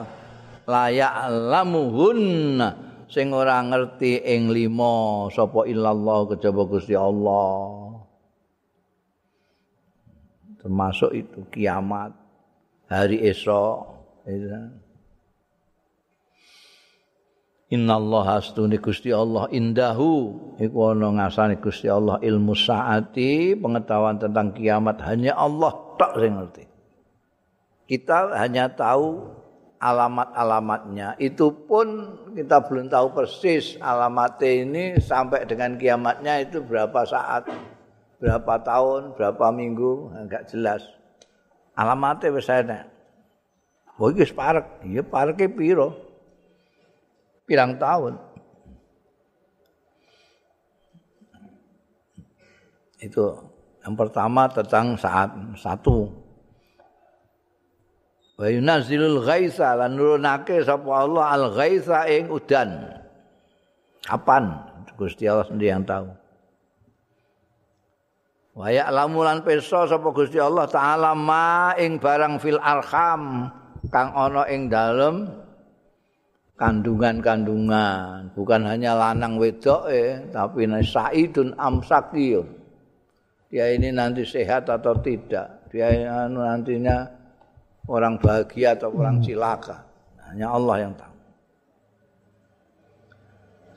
layak 0.68 1.30
lamuhun 1.32 2.60
sing 3.08 3.32
ora 3.32 3.64
ngerti 3.64 4.20
ing 4.26 4.52
lima 4.52 5.26
sapa 5.32 5.64
illallah 5.70 6.36
kejaba 6.36 6.62
Gusti 6.68 6.98
Allah. 6.98 7.96
Termasuk 10.60 11.12
itu 11.16 11.40
kiamat 11.48 12.12
hari 12.92 13.24
esok 13.24 13.96
Inna 17.68 18.00
Allah 18.00 18.40
astuni 18.40 18.80
Gusti 18.80 19.12
Allah 19.12 19.52
indahu. 19.52 20.36
Iku 20.56 20.78
ana 20.88 21.12
ngasane 21.12 21.60
Gusti 21.60 21.92
Allah 21.92 22.16
ilmu 22.20 22.56
saati 22.56 23.60
pengetahuan 23.60 24.16
tentang 24.20 24.56
kiamat. 24.56 25.04
Hanya 25.04 25.36
Allah 25.36 25.76
tak 26.00 26.16
sing 26.16 26.32
ngerti. 26.32 26.77
Kita 27.88 28.36
hanya 28.36 28.68
tahu 28.68 29.24
alamat-alamatnya. 29.80 31.16
Itu 31.18 31.56
pun 31.66 32.20
kita 32.36 32.68
belum 32.68 32.92
tahu 32.92 33.16
persis 33.16 33.80
alamatnya 33.80 34.50
ini 34.68 34.84
sampai 35.00 35.48
dengan 35.48 35.80
kiamatnya 35.80 36.44
itu 36.44 36.60
berapa 36.60 37.08
saat, 37.08 37.48
berapa 38.20 38.54
tahun, 38.62 39.16
berapa 39.16 39.50
minggu, 39.56 40.20
enggak 40.20 40.52
jelas. 40.52 40.84
Alamatnya 41.80 42.36
wis 42.36 42.52
ana. 42.52 42.86
Oh 43.98 44.12
iki 44.12 44.30
parek, 44.30 44.84
iya 44.86 45.02
pareke 45.02 45.50
piro? 45.50 46.08
pirang 47.48 47.80
tahun. 47.80 48.20
Itu 53.00 53.40
yang 53.82 53.96
pertama 53.96 54.52
tentang 54.52 55.00
saat 55.00 55.32
satu. 55.56 56.27
Wa 58.38 58.48
yunazzilul 58.54 59.26
ghaitsa 59.26 59.74
lan 59.74 59.98
nurunake 59.98 60.62
sapa 60.62 60.86
Allah 60.94 61.26
al 61.34 61.46
ghaitsa 61.58 62.06
ing 62.06 62.30
udan. 62.30 62.86
Kapan? 64.06 64.54
Gusti 64.98 65.30
Allah 65.30 65.46
sendiri 65.46 65.74
yang 65.74 65.86
tahu. 65.86 66.10
Wa 68.58 68.74
ya'lamu 68.74 69.22
lan 69.22 69.46
pirsa 69.46 69.86
sapa 69.86 70.10
Gusti 70.10 70.42
Allah 70.42 70.66
taala 70.66 71.14
ma 71.14 71.78
ing 71.78 72.02
barang 72.02 72.42
fil 72.42 72.58
arham 72.58 73.50
kang 73.94 74.10
ana 74.18 74.50
ing 74.50 74.70
dalem 74.70 75.30
kandungan-kandungan, 76.58 78.34
bukan 78.34 78.66
hanya 78.66 78.98
lanang 78.98 79.38
wedok 79.38 79.94
eh, 79.94 80.26
tapi 80.34 80.66
saidun 80.82 81.54
amsakiyun. 81.54 82.50
Dia 83.54 83.70
ini 83.78 83.94
nanti 83.94 84.26
sehat 84.26 84.66
atau 84.66 84.98
tidak. 84.98 85.70
dia 85.70 85.92
anu 86.10 86.42
nantinya 86.42 87.17
orang 87.88 88.20
bahagia 88.20 88.76
atau 88.76 88.92
orang 88.94 89.24
cilaka. 89.24 89.88
Hanya 90.28 90.52
Allah 90.52 90.76
yang 90.84 90.94
tahu. 90.94 91.16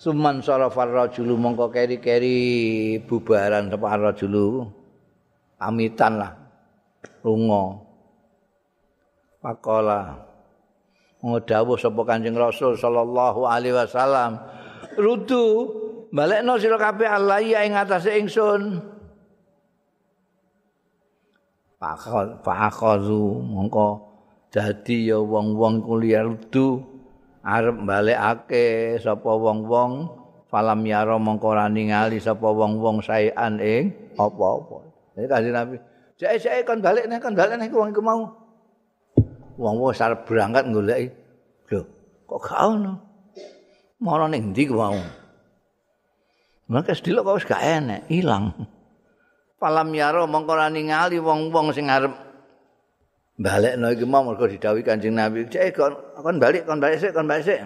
Suman 0.01 0.41
sarafar 0.41 0.91
rajulu 0.91 1.37
mongko 1.37 1.69
keri-keri 1.71 2.97
bubaran 3.05 3.71
sapa 3.71 4.01
rajulu 4.01 4.67
pamitan 5.61 6.19
lah. 6.19 6.33
Lunga. 7.23 7.85
Pakola. 9.45 10.25
Ngedawuh 11.21 11.77
sapa 11.77 12.01
Kanjeng 12.09 12.35
Rasul 12.35 12.81
sallallahu 12.81 13.45
alaihi 13.45 13.77
wasallam. 13.77 14.41
Rudu 14.97 15.69
balekno 16.11 16.57
sira 16.57 16.81
kabeh 16.81 17.07
Allah 17.07 17.45
ya 17.45 17.61
ing 17.63 17.77
atase 17.77 18.17
ingsun 18.19 18.81
pakhazu 21.81 23.41
mongko 23.41 24.05
dadi 24.53 25.09
ya 25.09 25.17
wong-wong 25.17 25.81
kuliah 25.81 26.29
rudu 26.29 26.85
arep 27.41 27.89
balekake 27.89 29.01
sapa 29.01 29.33
wong-wong 29.33 30.13
falam 30.53 30.85
yaro 30.85 31.17
mongko 31.17 31.57
ora 31.57 31.73
ningali 31.73 32.21
sapa 32.21 32.45
wong-wong 32.53 33.01
saean 33.01 33.57
ing 33.65 34.13
apa-apa. 34.21 34.77
Jadi 35.17 35.27
kanjeng 35.27 35.57
Nabi 35.57 35.77
jek-jek 36.21 36.69
kon 36.69 36.85
balik 36.85 37.09
nek 37.09 37.25
kon 37.25 37.33
balik 37.33 37.57
nek 37.57 37.73
wong 37.73 37.97
iku 37.97 38.05
mau. 38.05 38.29
Wong-wong 39.57 39.97
sarep 39.97 40.29
berangkat 40.29 40.69
goleki 40.69 41.09
lho 41.73 41.81
kok 42.29 42.41
gak 42.45 42.61
ono? 42.61 42.93
Ning 44.29 44.53
ndi 44.53 44.69
ku 44.69 44.77
mau? 44.77 45.01
Maka 46.69 46.93
sedilok 46.93 47.25
kok 47.25 47.37
wis 47.41 47.49
gak 47.49 47.65
enek, 47.65 48.05
ilang. 48.13 48.53
Palam 49.61 49.93
yaro 49.93 50.25
mongko 50.25 50.57
ra 50.57 50.73
ningali 50.73 51.21
wong-wong 51.21 51.77
sing 51.77 51.93
arep 51.93 52.31
balekno 53.41 53.93
iki 53.93 54.05
mau 54.09 54.25
mergo 54.25 54.45
didhawuhi 54.49 54.85
Kanjeng 54.85 55.17
Nabi, 55.17 55.49
"Cek 55.49 55.77
kon 55.77 55.93
kon 56.17 56.37
balik, 56.37 56.65
kon 56.69 56.81
balik 56.81 57.01
sik, 57.01 57.13
kon 57.17 57.29
balik 57.29 57.45
sik." 57.45 57.61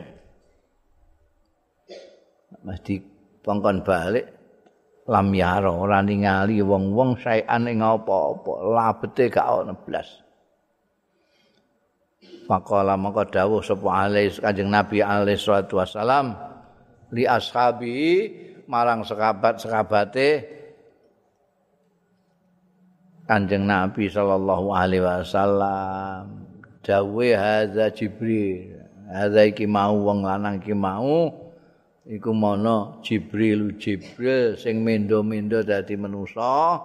Mesti 2.67 2.95
pongkon 3.43 3.87
balik 3.87 4.27
lam 5.11 5.35
yaro 5.35 5.85
ora 5.85 6.01
ningali 6.01 6.63
wong-wong 6.65 7.21
saean 7.21 7.69
ing 7.69 7.85
apa-apa, 7.85 8.53
labete 8.75 9.29
gak 9.29 9.47
ono 9.47 9.75
blas. 9.77 10.09
Faqala 12.49 12.97
maka 12.97 13.25
dawuh 13.29 13.61
sapa 13.61 13.89
alaihi 14.05 14.41
Kanjeng 14.41 14.69
Nabi 14.73 15.01
alaihi 15.01 15.41
salatu 15.41 15.81
wasalam 15.81 16.37
li 17.13 17.25
ashabi 17.25 18.29
marang 18.69 19.05
sekabat-sekabate 19.05 20.29
Kanjeng 23.25 23.65
Nabi 23.65 24.13
sallallahu 24.13 24.69
alaihi 24.77 25.01
wasallam 25.01 26.45
dawe 26.85 27.29
hadza 27.33 27.89
Jibril. 27.89 28.77
Hadza 29.09 29.49
iki 29.49 29.65
mau 29.65 29.97
wong 29.97 30.29
lanang 30.29 30.61
iki 30.61 30.77
mau 30.77 31.33
iku 32.05 32.37
mono 32.37 33.01
Jibril 33.01 33.81
Jibril 33.81 34.61
sing 34.61 34.85
mendo-mendo 34.85 35.65
dadi 35.65 35.97
manusa 35.97 36.85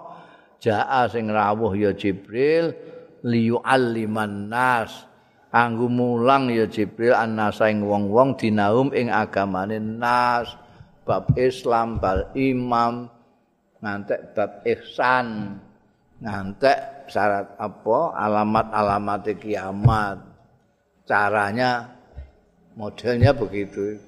jaa 0.64 1.04
sing 1.12 1.28
rawuh 1.28 1.76
ya 1.76 1.92
Jibril 1.92 2.72
liyu'alliman 3.20 4.48
nas 4.48 5.04
kanggo 5.52 5.92
mulang 5.92 6.48
ya 6.48 6.64
Jibril 6.64 7.12
annasa 7.12 7.68
ing 7.68 7.84
wong-wong 7.84 8.40
dinaum 8.40 8.96
ing 8.96 9.12
agamane 9.12 9.76
nas 9.76 10.56
bab 11.04 11.36
Islam 11.36 12.00
bab 12.00 12.32
imam 12.32 13.12
ngantek 13.84 14.32
bab 14.32 14.64
ihsan 14.64 15.60
ngantek 16.20 17.08
syarat 17.08 17.56
apa 17.56 17.98
alamat-alamat 18.16 19.24
kiamat 19.40 20.18
caranya 21.08 21.90
modelnya 22.76 23.32
begitu 23.34 23.98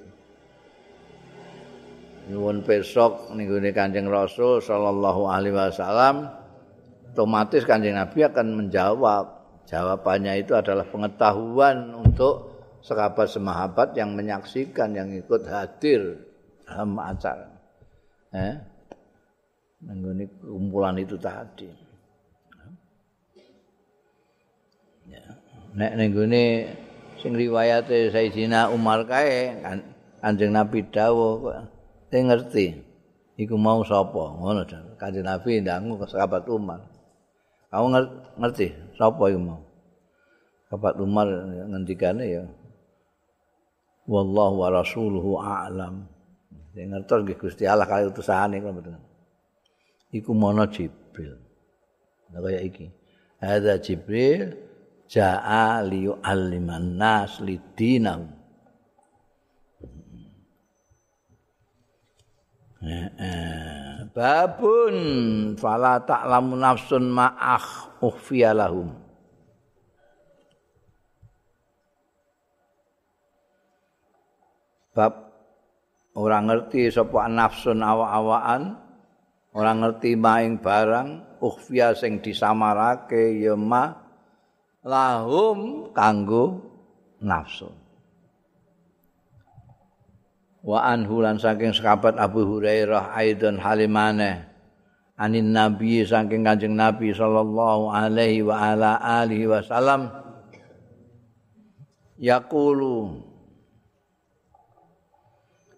nyuwun 2.31 2.63
besok 2.63 3.33
ning 3.35 3.51
Kanjeng 3.75 4.07
Rasul 4.07 4.63
sallallahu 4.63 5.27
alaihi 5.27 5.57
wasallam 5.57 6.31
otomatis 7.11 7.67
Kanjeng 7.67 7.99
Nabi 7.99 8.23
akan 8.29 8.47
menjawab 8.55 9.43
Jawabannya 9.73 10.43
itu 10.43 10.53
adalah 10.59 10.85
pengetahuan 10.85 11.95
untuk 11.95 12.51
sekabat 12.83 13.31
semahabat 13.31 13.95
yang 13.95 14.13
menyaksikan, 14.19 14.91
yang 14.93 15.09
ikut 15.15 15.47
hadir 15.47 16.19
dalam 16.67 16.99
acara. 16.99 17.49
Eh? 18.35 18.55
Kumpulan 20.43 20.99
itu 20.99 21.15
tadi. 21.19 21.82
Nek 25.73 25.93
nengguni 25.97 26.68
sing 27.20 27.33
riwayate 27.33 28.12
Sayyidina 28.12 28.68
Umar 28.73 29.09
kae 29.09 29.57
kan 29.64 29.79
Kanjeng 30.23 30.53
Nabi 30.55 30.85
dawuh 30.87 31.43
kok 31.43 31.57
ngerti 32.12 32.77
iku 33.41 33.57
mau 33.57 33.81
sapa 33.83 34.37
ngono 34.37 34.68
Kanjeng 35.01 35.25
Nabi 35.25 35.64
ndangu 35.64 35.97
ke 35.97 36.07
sahabat 36.07 36.45
Umar 36.53 36.93
Kamu 37.73 37.87
ngerti 38.37 38.68
sapa 39.01 39.33
iku 39.33 39.41
mau? 39.41 39.64
Bapak 40.68 41.01
Umar 41.01 41.25
ngendikane 41.73 42.25
ya. 42.29 42.45
Wallahu 44.05 44.61
wa 44.61 44.68
rasuluhu 44.68 45.41
a'lam. 45.41 46.05
Sing 46.77 46.93
ngertos 46.93 47.25
nggih 47.25 47.41
Gusti 47.41 47.64
Allah 47.64 47.89
kali 47.89 48.12
utusane 48.12 48.61
kok 48.61 48.73
mboten. 48.77 49.01
Iku 50.12 50.37
mono 50.37 50.68
Jibril. 50.68 51.41
Kaya 52.29 52.61
iki. 52.61 52.93
Hadza 53.41 53.81
Jibril 53.81 54.62
ja'a 55.13 55.85
liyu'alliman 55.85 56.97
nas 56.97 57.37
lidinahum. 57.45 58.43
babun 64.13 64.97
fala 65.55 66.03
ta'lamu 66.03 66.59
nafsun 66.59 67.09
ma'akh 67.09 68.03
ukhfiya 68.03 68.51
lahum 68.53 68.91
bab 74.93 75.33
orang 76.19 76.45
ngerti 76.51 76.93
sapa 76.93 77.31
nafsun 77.31 77.81
awa-awaan 77.81 78.77
orang 79.57 79.77
ngerti 79.81 80.19
maing 80.19 80.61
barang 80.61 81.41
ukhfiya 81.41 81.97
sing 81.97 82.21
disamarake 82.21 83.41
ya 83.41 83.57
ma 83.57 83.95
lahum 84.83 85.91
kanggo 85.95 86.59
nafsun 87.22 87.70
wa 90.62 90.78
anhu 90.87 91.22
lan 91.22 91.39
saking 91.39 91.74
sahabat 91.74 92.18
Abu 92.18 92.47
Hurairah 92.47 93.14
aidon 93.18 93.59
halimane 93.59 94.47
anin 95.18 95.55
nabi 95.55 96.03
saking 96.07 96.43
kanjeng 96.47 96.74
nabi 96.74 97.14
sallallahu 97.14 97.91
alaihi 97.91 98.47
wa 98.47 98.59
ala 98.59 98.99
alihi 99.22 99.51
wasallam 99.51 100.11
yaqulu 102.18 103.22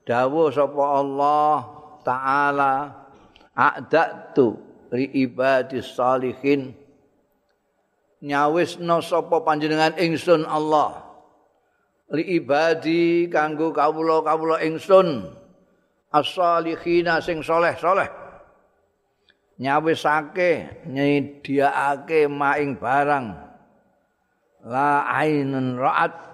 dawuh 0.05 0.53
sapa 0.53 0.85
Allah 1.01 1.57
taala 2.05 2.73
a'datu 3.57 4.61
li 4.93 5.09
ibadis 5.25 5.97
salihin 5.97 6.84
nyawisna 8.25 9.05
sapa 9.05 9.45
panjenengan 9.45 9.93
ingsun 10.01 10.49
Allah. 10.49 11.05
Li 12.17 12.41
ibadi 12.41 13.29
kanggo 13.29 13.69
kawula-kawula 13.77 14.65
ingsun. 14.65 15.29
As-salihina 16.09 17.21
sing 17.21 17.45
saleh-saleh 17.45 18.25
nyawisake 19.59 20.83
nyediaake 20.89 22.27
maing 22.27 22.79
barang. 22.79 23.27
La 24.65 25.05
ainun 25.11 25.77
ra'at. 25.77 26.33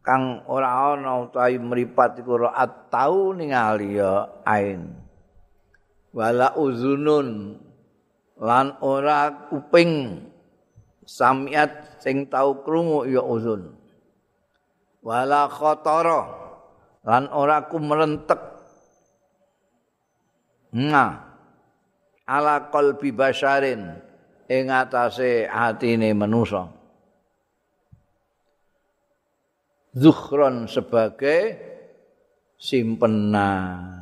Kang 0.00 0.48
ora 0.48 0.96
ana 0.96 1.28
utawi 1.28 1.60
mripat 1.60 2.24
iku 2.24 2.48
ra'at 2.48 2.88
tau 2.88 3.36
ningali 3.36 4.00
ya 4.00 4.40
ain. 4.48 4.96
Wala 6.16 6.56
uzunun. 6.56 7.60
Lan 8.40 8.80
ora 8.80 9.52
kuping 9.52 10.24
samiat 11.10 11.98
sing 11.98 12.30
tau 12.30 12.62
krungu 12.62 13.02
ya 13.10 13.26
uzun. 13.26 13.74
Wala 15.02 15.50
khatara. 15.50 16.38
Lan 17.02 17.26
ora 17.34 17.66
kumrentek 17.66 18.38
nah 20.70 21.34
ala 22.28 22.70
qalbi 22.70 23.10
basyarin 23.10 23.98
ing 24.46 24.70
atase 24.70 25.50
atine 25.50 26.14
manusa. 26.14 26.70
Zukhron 29.90 30.70
sebagai 30.70 31.58
simpenan. 32.54 33.98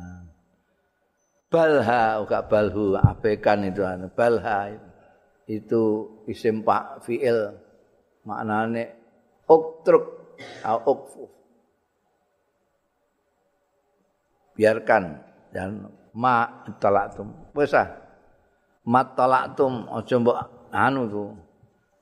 Balha 1.49 2.21
uga 2.21 2.45
balhu 2.45 2.93
abekan 2.93 3.65
itu 3.65 3.81
balha 4.13 4.69
itu 4.69 4.88
isim 6.29 6.61
pak 6.61 7.01
fiil. 7.01 7.57
Maknane 8.23 8.93
uktruk 9.49 10.37
au 10.61 10.77
ukfu 10.85 11.23
biarkan. 14.53 15.25
Dan 15.49 15.89
ma 16.13 16.65
talaktum. 16.77 17.33
Wis 17.57 17.73
ah. 17.73 17.89
Mat 18.85 19.17
talaktum. 19.17 19.89
Aja 19.89 20.15
mbok 20.21 20.37
anu 20.69 21.01
tu. 21.09 21.23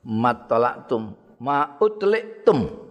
Mat 0.04 0.52
talaktum. 0.52 1.16
Ma 1.40 1.80
utliktum. 1.80 2.88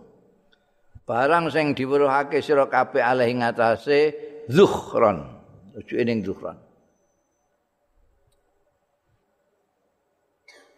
Barang 1.07 1.53
sing 1.55 1.77
diweruhake 1.77 2.43
sira 2.43 2.67
kabeh 2.67 2.99
alih 2.99 3.31
ngatasé 3.39 4.27
zuhron 4.51 5.23
ojo 5.79 5.95
ning 6.03 6.27
zuhron 6.27 6.59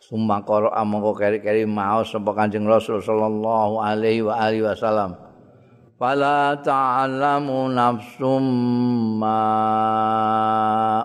Summa 0.08 0.40
amangka 0.40 1.20
keri-keri 1.20 1.68
maos 1.68 2.08
sapa 2.08 2.32
Kanjeng 2.32 2.64
Rasul 2.64 3.04
sallallahu 3.04 3.76
alaihi 3.76 4.24
wa 4.24 4.40
alihi 4.40 4.64
wasallam. 4.64 5.20
Fala 6.00 6.56
ta'lamu 6.64 7.68
nafsum 7.68 8.40
ma 9.20 9.44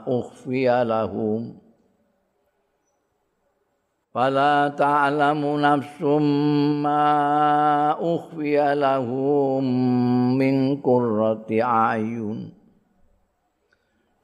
ukhfiya 0.08 0.88
lahum. 0.88 1.51
Fala 4.16 4.72
ta'lamu 4.72 5.60
nafsum 5.60 6.24
ma 6.80 7.04
ukhfiya 7.99 8.72
lahum 8.72 9.68
min 10.39 10.80
qurrati 10.80 11.60
ayun. 11.60 12.56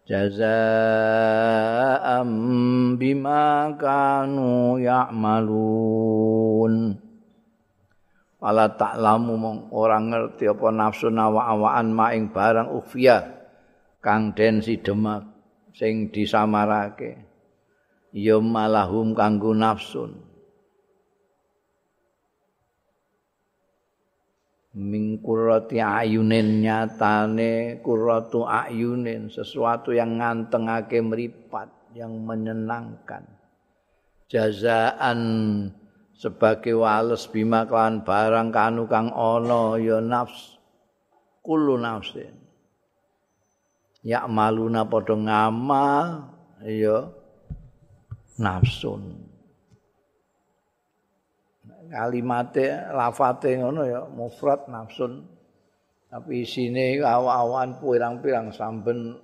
Jazaa'an 0.09 2.25
bima 2.97 3.69
kanu 3.77 4.81
ya'malun 4.81 6.97
Wala 8.39 8.71
ta'lamu 8.71 9.35
mong 9.35 9.75
orang 9.75 10.15
ngerti 10.15 10.47
apa 10.47 10.71
nafsu 10.71 11.11
nawa-awaan 11.11 11.91
maing 11.91 12.31
barang 12.31 12.71
ufia 12.71 13.35
kang 13.99 14.31
den 14.31 14.63
si 14.63 14.79
demak 14.79 15.27
sing 15.75 16.07
disamarake. 16.07 17.19
Ya 18.15 18.39
malahum 18.39 19.11
kanggo 19.11 19.51
nafsun 19.51 20.28
min 24.77 25.17
kurrati 25.17 25.81
ayunin 25.81 26.61
nyatane 26.61 27.81
kurratu 27.81 28.45
ayunin 28.45 29.31
sesuatu 29.33 29.89
yang 29.89 30.21
ngantengake 30.21 31.01
meripat 31.01 31.73
yang 31.97 32.13
menyenangkan. 32.21 33.25
Jazaan 34.29 35.19
sebagai 36.13 36.77
wales 36.77 37.25
bima 37.25 37.65
klan 37.65 38.05
barang 38.05 38.53
kanu 38.53 38.85
kang 38.85 39.09
ana 39.09 39.81
ya 39.81 39.97
nafs 39.97 40.61
kullu 41.41 41.81
nafsin. 41.81 42.37
Ya 44.05 44.29
maluna 44.29 44.85
padha 44.85 45.17
ngamal 45.17 46.29
ya 46.61 47.09
nafsun 48.37 49.28
kalimate 51.89 52.93
lafate 52.93 53.57
ngono 53.57 53.81
ya 53.83 54.01
mufrad 54.07 54.69
nafsun. 54.69 55.25
Tapi 56.09 56.41
isine 56.41 56.97
awak-awakan 57.05 57.77
pirang-pirang 57.77 58.49
samben 58.49 59.21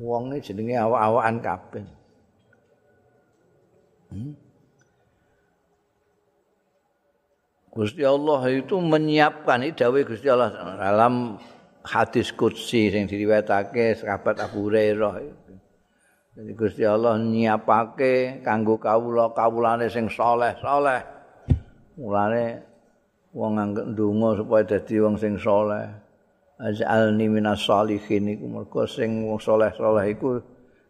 wonge 0.00 0.40
jenenge 0.40 0.76
awak-awakan 0.80 1.36
kabeh. 1.44 1.84
Hmm? 4.08 4.32
Gusti 7.76 8.00
Allah 8.08 8.40
itu 8.48 8.80
menyiapkan 8.80 9.60
ini 9.60 9.76
dawai 9.76 10.00
Gusti 10.08 10.32
Allah 10.32 10.48
dalam 10.80 11.36
hadis 11.84 12.32
qudsi 12.32 12.88
yang 12.88 13.04
diriwayatake 13.04 14.00
sahabat 14.00 14.40
Abu 14.40 14.72
Hurairah. 14.72 15.20
Jadi 16.40 16.52
Gusti 16.56 16.88
Allah 16.88 17.20
nyiapake 17.20 18.40
kanggo 18.40 18.80
kawula 18.80 19.36
kawulane 19.36 19.92
sing 19.92 20.08
saleh-saleh 20.08 21.15
Mulane 21.96 22.60
wong 23.32 23.56
anggere 23.56 23.88
ndonga 23.92 24.44
supaya 24.44 24.64
dadi 24.68 25.00
wong 25.00 25.16
sing 25.16 25.40
saleh. 25.40 25.88
Azalni 26.60 27.28
minas 27.28 27.64
salihin 27.64 28.32
iku 28.32 28.44
mergo 28.48 28.84
sing 28.88 29.24
wong 29.24 29.40
saleh-saleh 29.40 30.04
iku 30.12 30.40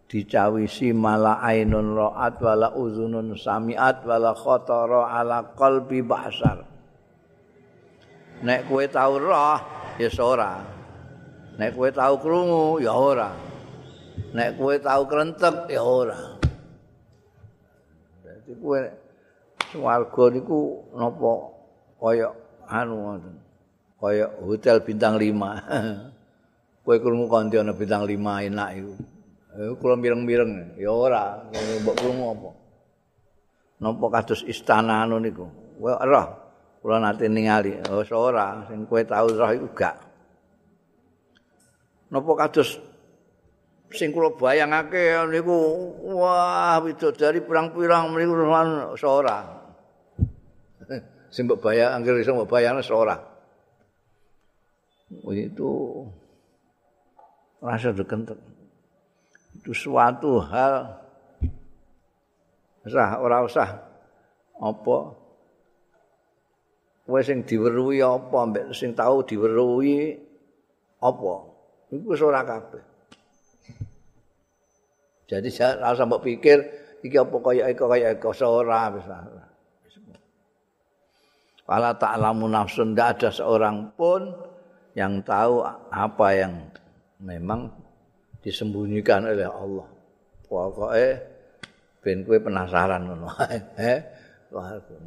dicawisi 0.06 0.94
mala 0.94 1.42
ainun 1.42 1.94
ra'at 1.94 2.38
wala 2.38 2.70
uzunun 2.74 3.34
samiat 3.34 4.06
wala 4.06 4.34
khatara 4.34 5.10
ala 5.14 5.54
qalbi 5.54 6.02
basar. 6.02 6.62
Nek 8.42 8.70
kowe 8.70 8.86
tau 8.90 9.18
roh 9.18 9.58
ya 9.98 10.10
ora. 10.22 10.62
Nek 11.58 11.70
kowe 11.74 11.88
tau 11.90 12.14
krungu 12.18 12.82
ya 12.82 12.94
ora. 12.94 13.30
Nek 14.34 14.58
kowe 14.58 14.74
tau 14.78 15.02
krentek 15.06 15.70
ya 15.70 15.82
ora. 15.82 16.18
Dadi 18.22 18.52
kowe 18.58 19.05
swarga 19.76 20.24
niku 20.32 20.80
napa 20.96 21.32
kaya 22.00 22.28
anu 22.68 22.94
ngoten. 22.96 23.34
Kaya 23.96 24.26
hotel 24.44 24.76
bintang 24.84 25.16
5. 25.16 25.32
Kowe 26.84 26.96
krungu 27.02 27.26
kanthi 27.26 27.56
ana 27.58 27.72
bintang 27.72 28.04
5 28.04 28.48
enak 28.52 28.68
iku. 28.78 28.94
Eh 29.56 29.72
kula 29.80 29.96
mireng-mireng 29.96 30.76
ya 30.76 30.92
ora, 30.92 31.48
mbok 31.80 31.96
krungu 31.96 32.24
apa. 32.36 32.50
Napa 33.80 34.06
kados 34.20 34.44
istana 34.44 35.04
anu 35.04 35.16
niku? 35.16 35.48
Kowe 35.80 35.96
roh. 36.04 36.26
Kula 36.84 37.02
nate 37.02 37.26
ningali, 37.26 37.82
oh 37.90 38.04
ora 38.14 38.62
sing 38.68 38.86
kowe 38.86 39.00
tau 39.02 39.26
roh 39.26 39.50
iku 39.50 39.68
gak. 39.74 39.96
Napa 42.12 42.30
kados 42.36 42.78
sing 43.90 44.12
kula 44.12 44.36
bayangake 44.36 45.16
niku 45.32 45.56
wah 46.14 46.78
widodari 46.84 47.40
pirang-pirang 47.40 48.12
mriku 48.12 48.36
ora. 49.08 49.55
Sing 51.36 51.44
mbok 51.44 51.60
bayar 51.60 51.92
anggere 51.92 52.24
iso 52.24 52.32
mbok 52.32 52.48
bayar 52.48 52.80
ora. 52.96 53.20
Oh, 55.20 55.36
itu 55.36 55.68
rasa 57.60 57.92
dekentek. 57.92 58.40
Itu 59.60 59.76
suatu 59.76 60.40
hal 60.40 60.96
sah 62.88 63.20
ora 63.20 63.44
usah 63.44 63.68
apa. 64.56 64.96
Kowe 67.04 67.20
sing 67.20 67.44
diweruhi 67.44 68.00
apa? 68.00 68.38
Mbek 68.48 68.72
sing 68.72 68.96
tau 68.96 69.20
diweruhi 69.20 70.16
apa? 71.04 71.34
Iku 71.92 72.16
wis 72.16 72.24
ora 72.24 72.48
kabeh. 72.48 72.82
Jadi 75.28 75.52
saya 75.52 75.84
rasa 75.84 76.08
mbok 76.08 76.24
pikir 76.24 76.64
iki 77.04 77.20
apa 77.20 77.36
kaya 77.44 77.68
iki 77.68 77.84
kaya 77.84 78.16
iki 78.16 78.24
ora 78.40 78.88
wis 78.96 79.04
Fala 81.66 81.98
ta'lamu 81.98 82.46
nafsun 82.46 82.94
tidak 82.94 83.18
ada 83.18 83.28
seorang 83.34 83.90
pun 83.98 84.30
yang 84.94 85.18
tahu 85.26 85.66
apa 85.90 86.28
yang 86.30 86.54
memang 87.18 87.66
disembunyikan 88.38 89.26
oleh 89.26 89.50
Allah. 89.50 89.88
Pokoknya 90.46 91.18
ben 91.98 92.22
kowe 92.22 92.38
penasaran 92.38 93.02
ngono 93.10 93.26
eh 93.82 93.98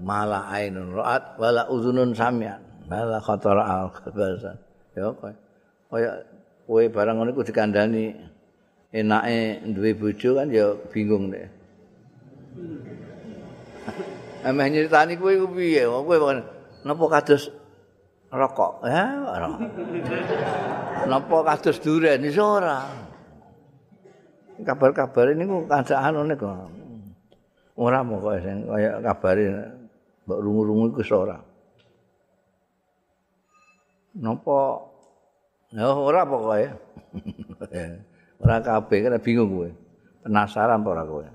malah 0.03 0.51
ainun 0.51 0.99
ra'at 0.99 1.39
wala 1.39 1.63
uzunun 1.71 2.11
samian 2.11 2.59
wala 2.91 3.23
khatara 3.23 3.63
al 3.63 3.87
khabasan. 3.95 4.59
Ya 4.99 5.07
kowe. 5.15 5.31
Kaya 5.87 6.11
kowe 6.67 6.83
barang 6.91 7.15
ngono 7.23 7.31
iku 7.31 7.47
dikandani 7.47 8.19
enake 8.91 9.63
duwe 9.71 9.95
bojo 9.95 10.35
kan 10.35 10.51
ya 10.51 10.75
bingung 10.91 11.31
deh 11.31 11.47
Ameh 14.39 14.71
nyeritani 14.71 15.19
kowe 15.19 15.35
ku 15.35 15.47
piye? 15.51 15.83
Kowe 15.83 16.15
napa 16.87 17.05
kados 17.11 17.51
rokok? 18.31 18.87
Ya, 18.87 19.03
ora. 19.27 19.47
Napa 21.11 21.35
kados 21.43 21.77
duren 21.83 22.23
iso 22.23 22.63
ora? 22.63 22.87
Kabar-kabar 24.63 25.35
ini 25.35 25.43
ku 25.43 25.67
keadaan 25.67 26.15
ngene 26.23 26.35
kok. 26.39 26.71
Ora 27.79 28.03
pokoke 28.03 28.43
sing 28.43 28.67
kaya 28.67 28.99
kabare 28.99 29.43
mbok 30.27 30.39
rungu-rungu 30.43 30.85
iku 30.91 30.99
iso 31.03 31.15
ora. 31.23 31.37
Napa 34.19 34.87
Ya 35.75 35.85
ora 35.91 36.23
pokoke. 36.23 36.71
ora 38.43 38.55
kabeh 38.63 38.99
kena 39.03 39.19
bingung 39.19 39.51
kowe. 39.51 39.69
Penasaran 40.23 40.79
apa 40.79 40.89
ora 40.95 41.03
kowe? 41.03 41.27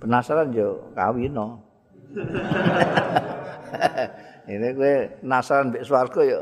Penasaran 0.00 0.48
yo 0.56 0.92
kawino. 0.96 1.67
Ini 4.48 4.68
kowe 4.72 4.94
nasaran 5.20 5.68
mbek 5.68 5.84
swarga 5.84 6.20
ya 6.24 6.40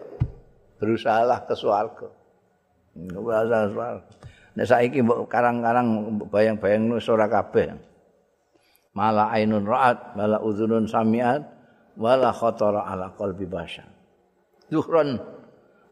berusahalah 0.79 1.43
ke 1.43 1.55
swarga. 1.59 2.07
Berusaha 2.95 3.67
swarga. 3.75 4.07
Nek 4.57 4.67
saiki 4.67 5.03
mbok 5.03 5.27
karang-karang 5.27 6.23
bayang-bayang 6.31 6.95
wis 6.95 7.11
ora 7.11 7.27
kabeh. 7.27 7.75
mala 8.97 9.29
ainun 9.29 9.69
ra'at 9.69 10.17
wala 10.17 10.41
udhunun 10.41 10.89
sami'at 10.89 11.45
wala 12.01 12.33
khatara 12.33 12.89
ala 12.89 13.13
qalbi 13.13 13.45
basyar 13.45 13.85
zuhran 14.73 15.21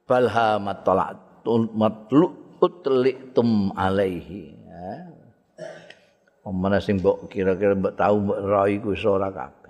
balha 0.08 0.56
matalat 0.56 1.20
matlu 1.76 2.32
utlitum 2.64 3.76
alaihi 3.76 4.56
ya. 4.64 5.12
Omana 6.48 6.80
sing 6.80 7.00
mbok 7.00 7.28
kira-kira 7.28 7.76
mbok 7.76 7.92
tahu 7.92 8.24
mbok 8.24 8.38
ro 8.40 8.64
iku 8.68 8.90
ora 9.08 9.28
kabeh. 9.28 9.63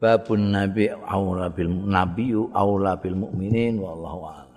Babun 0.00 0.48
nabi 0.56 0.88
aula 0.88 1.52
bil 1.52 1.68
nabiyu 1.68 2.48
aula 2.56 2.96
bil 2.96 3.14
mukminin 3.14 3.76
wallahu 3.76 4.20
a'lam. 4.32 4.49